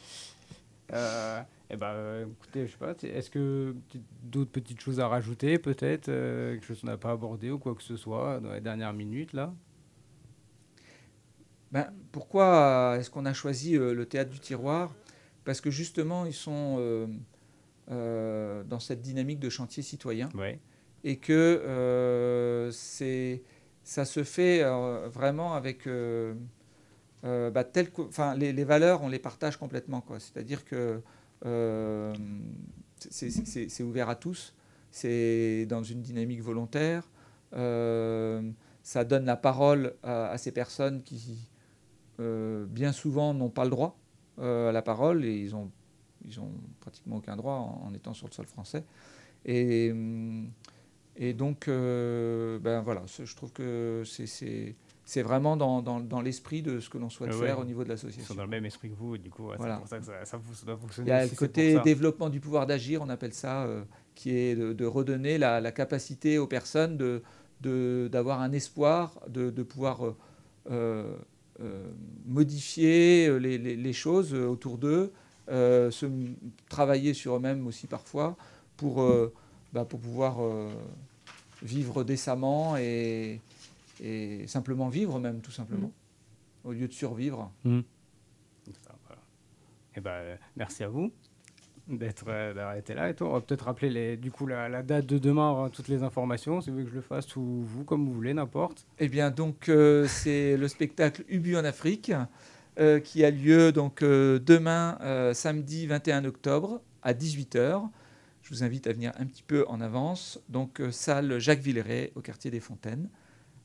[0.93, 3.75] Euh, eh ben, euh, écoutez, je sais pas, est-ce que
[4.23, 7.75] d'autres petites choses à rajouter, peut-être euh, Quelque chose qu'on n'a pas abordé ou quoi
[7.75, 9.53] que ce soit dans les dernières minutes, là?
[11.71, 14.93] Ben, pourquoi est-ce qu'on a choisi euh, le théâtre du tiroir?
[15.43, 17.07] Parce que justement, ils sont euh,
[17.91, 20.59] euh, dans cette dynamique de chantier citoyen Ouais.
[21.03, 23.43] et que euh, c'est,
[23.83, 26.33] ça se fait euh, vraiment avec euh,
[27.25, 28.01] euh, bah, tel que,
[28.37, 30.19] les, les valeurs, on les partage complètement, quoi.
[30.19, 30.99] C'est-à-dire que euh,
[31.43, 33.29] c'est,
[33.69, 34.53] c'est- ouvert à tous,
[34.91, 37.09] c'est dans une dynamique volontaire,
[37.53, 38.41] euh,
[38.83, 41.49] ça donne la parole à, ces personnes qui,
[42.19, 43.97] euh, bien souvent, n'ont pas le droit
[44.39, 45.71] euh, à la parole et ils ont,
[46.79, 48.83] pratiquement aucun droit en, étant sur le sol français.
[49.45, 49.93] Et,
[51.33, 54.75] donc, euh, ben voilà, je trouve que c'est-
[55.09, 57.45] c'est vraiment dans, dans, dans l'esprit de ce que l'on souhaite Ah ouais.
[57.47, 58.35] faire au niveau de Ils sont l'association.
[58.35, 59.75] dans le même esprit que vous, et du coup, Voilà.
[59.75, 61.09] c'est pour ça que ça, ça, ça doit fonctionner.
[61.09, 63.83] Il y a le côté développement du pouvoir d'agir, on appelle ça, euh,
[64.15, 67.23] qui est de, de redonner la, la capacité aux personnes de
[67.61, 70.05] de- d'avoir un espoir, de, de pouvoir
[70.69, 71.17] euh,
[71.59, 71.87] euh,
[72.27, 75.11] modifier les, les- les choses autour d'eux,
[75.49, 76.05] se
[76.69, 78.35] travailler sur eux-mêmes aussi parfois,
[78.75, 79.03] pour,
[79.73, 80.37] bah, pour pouvoir
[81.63, 83.39] vivre décemment et,
[84.01, 85.91] et simplement vivre même, tout simplement,
[86.63, 87.51] au lieu de survivre.
[87.63, 89.21] Voilà.
[89.95, 91.11] Eh ben, merci à vous
[91.87, 93.09] d'être euh, d'avoir été là.
[93.09, 95.71] Et toi, on va peut-être rappeler les, du coup la, la date de demain, avoir
[95.71, 96.59] toutes les informations.
[96.59, 98.85] Si vous voulez que je le fasse ou vous, comme vous voulez, n'importe.
[98.99, 102.11] Eh bien, donc, euh, c'est le spectacle Ubu en Afrique
[102.79, 107.87] euh, qui a lieu donc euh, demain, euh, samedi 21 octobre à 18h.
[108.43, 110.41] Je vous invite à venir un petit peu en avance.
[110.49, 113.09] Donc, euh, salle Jacques Villeray au quartier des Fontaines,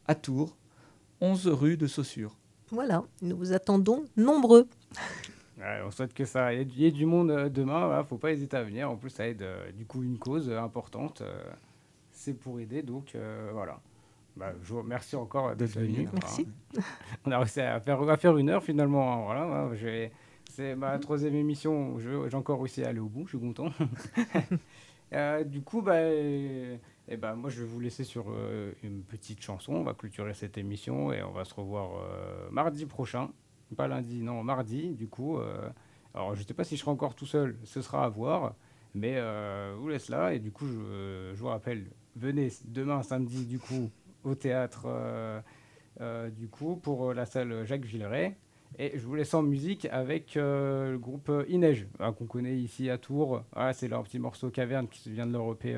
[0.06, 0.56] à Tours,
[1.20, 2.36] 11 rue de Saussure.
[2.70, 4.68] Voilà, nous vous attendons nombreux.
[5.58, 7.86] Ouais, on souhaite que ça ait, y ait du monde euh, demain.
[7.86, 8.90] Voilà, faut pas hésiter à venir.
[8.90, 11.20] En plus, ça aide euh, du coup une cause euh, importante.
[11.20, 11.40] euh,
[12.10, 12.82] c'est pour aider.
[12.82, 13.78] Donc euh, voilà.
[14.36, 16.08] Bah, je vous remercie encore d'être venu.
[16.14, 16.48] Merci.
[17.26, 19.12] on a réussi à faire, à faire une heure finalement.
[19.12, 20.08] hein, Voilà, hein,
[20.50, 21.96] c'est ma troisième émission.
[22.00, 23.26] je- J'ai encore réussi à aller au bout.
[23.26, 23.68] Je suis content.
[25.14, 26.76] Euh, du coup, bah, euh,
[27.12, 29.74] Et ben moi, je vais vous laisser sur euh, une petite chanson.
[29.74, 33.28] On va clôturer cette émission et on va se revoir euh, mardi prochain.
[33.76, 35.36] Pas lundi, non, mardi, du coup.
[35.36, 35.68] euh,
[36.14, 38.54] alors, je sais pas si je serai encore tout seul, ce sera à voir.
[38.94, 40.32] Mais je vous laisse là.
[40.32, 41.84] Et du coup, je, vous rappelle,
[42.16, 43.90] venez demain, samedi, du coup,
[44.24, 44.86] au théâtre,
[46.30, 48.36] du coup, pour la salle Jacques Villeray.
[48.78, 52.96] Et je vous laisse en musique avec le groupe Inej, hein, qu'on connaît ici à
[52.96, 53.42] Tours.
[53.52, 55.74] Voilà, c'est leur petit morceau Caverne qui vient de leur EP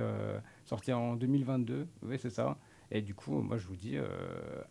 [0.65, 1.87] sorti en 2022.
[2.03, 2.59] Oui, c'est ça.
[2.91, 4.07] Et du coup, moi, je vous dis euh,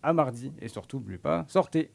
[0.01, 0.53] à mardi.
[0.59, 1.91] Et surtout, n'oubliez pas, sortez.